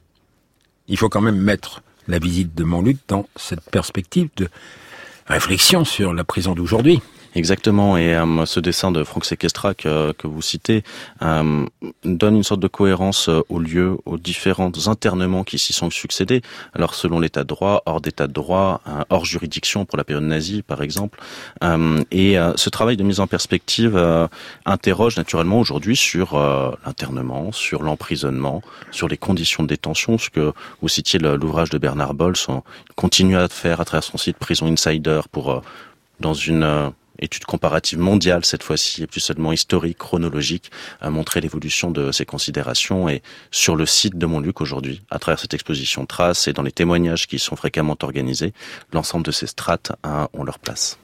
Il 0.88 0.96
faut 0.96 1.08
quand 1.08 1.20
même 1.20 1.36
mettre 1.36 1.82
la 2.08 2.18
visite 2.18 2.54
de 2.54 2.64
Montluc 2.64 2.98
dans 3.06 3.28
cette 3.36 3.62
perspective 3.70 4.28
de 4.36 4.48
réflexion 5.26 5.84
sur 5.84 6.14
la 6.14 6.24
prison 6.24 6.54
d'aujourd'hui. 6.54 7.02
Exactement, 7.38 7.96
et 7.96 8.16
euh, 8.16 8.46
ce 8.46 8.58
dessin 8.58 8.90
de 8.90 9.04
Franck 9.04 9.24
Sequestra 9.24 9.72
que, 9.72 10.10
que 10.10 10.26
vous 10.26 10.42
citez 10.42 10.82
euh, 11.22 11.64
donne 12.02 12.34
une 12.34 12.42
sorte 12.42 12.58
de 12.58 12.66
cohérence 12.66 13.28
euh, 13.28 13.42
au 13.48 13.60
lieu, 13.60 13.96
aux 14.06 14.18
différents 14.18 14.72
internements 14.88 15.44
qui 15.44 15.56
s'y 15.56 15.72
sont 15.72 15.88
succédés. 15.88 16.42
Alors 16.74 16.96
selon 16.96 17.20
l'état 17.20 17.44
de 17.44 17.46
droit, 17.46 17.84
hors 17.86 18.00
d'état 18.00 18.26
de 18.26 18.32
droit, 18.32 18.80
euh, 18.88 19.04
hors 19.10 19.24
juridiction 19.24 19.84
pour 19.84 19.96
la 19.96 20.02
période 20.02 20.24
nazie 20.24 20.62
par 20.62 20.82
exemple. 20.82 21.20
Euh, 21.62 22.02
et 22.10 22.36
ce 22.56 22.70
travail 22.70 22.96
de 22.96 23.04
mise 23.04 23.20
en 23.20 23.28
perspective 23.28 23.96
interroge 24.66 25.16
naturellement 25.16 25.60
aujourd'hui 25.60 25.94
sur 25.94 26.36
l'internement, 26.84 27.52
sur 27.52 27.84
l'emprisonnement, 27.84 28.62
sur 28.90 29.06
les 29.06 29.16
conditions 29.16 29.62
de 29.62 29.68
détention, 29.68 30.18
ce 30.18 30.28
que 30.28 30.52
vous 30.82 30.88
citiez 30.88 31.20
l'ouvrage 31.20 31.70
de 31.70 31.78
Bernard 31.78 32.14
Bols, 32.14 32.34
on 32.48 32.62
continue 32.96 33.36
à 33.36 33.46
faire 33.48 33.80
à 33.80 33.84
travers 33.84 34.02
son 34.02 34.18
site 34.18 34.38
Prison 34.38 34.66
Insider 34.66 35.20
pour 35.30 35.62
dans 36.20 36.34
une 36.34 36.92
étude 37.18 37.44
comparative 37.44 37.98
mondiale 37.98 38.44
cette 38.44 38.62
fois-ci, 38.62 39.02
et 39.02 39.06
plus 39.06 39.20
seulement 39.20 39.52
historique, 39.52 39.98
chronologique, 39.98 40.70
à 41.00 41.10
montrer 41.10 41.40
l'évolution 41.40 41.90
de 41.90 42.12
ces 42.12 42.24
considérations. 42.24 43.08
Et 43.08 43.22
sur 43.50 43.76
le 43.76 43.86
site 43.86 44.16
de 44.16 44.26
Montluc 44.26 44.60
aujourd'hui, 44.60 45.02
à 45.10 45.18
travers 45.18 45.38
cette 45.38 45.54
exposition 45.54 46.06
trace 46.06 46.48
et 46.48 46.52
dans 46.52 46.62
les 46.62 46.72
témoignages 46.72 47.26
qui 47.26 47.38
sont 47.38 47.56
fréquemment 47.56 47.96
organisés, 48.02 48.52
l'ensemble 48.92 49.24
de 49.24 49.32
ces 49.32 49.46
strates 49.46 49.92
hein, 50.04 50.28
ont 50.32 50.44
leur 50.44 50.58
place. 50.58 50.98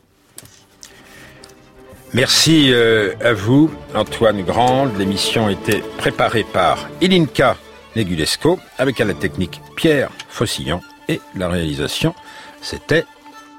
Merci 2.14 2.72
euh, 2.72 3.12
à 3.20 3.32
vous, 3.32 3.74
Antoine 3.92 4.42
Grande. 4.42 4.96
L'émission 4.96 5.48
était 5.48 5.82
préparée 5.98 6.44
par 6.44 6.88
Ilinka 7.00 7.56
Negulesco, 7.96 8.60
avec 8.78 9.00
à 9.00 9.04
la 9.04 9.14
technique 9.14 9.60
Pierre 9.74 10.10
Fossillon 10.28 10.80
et 11.08 11.20
la 11.34 11.48
réalisation 11.48 12.14
C'était 12.60 13.04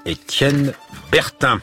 Étienne 0.05 0.73
Bertin. 1.11 1.59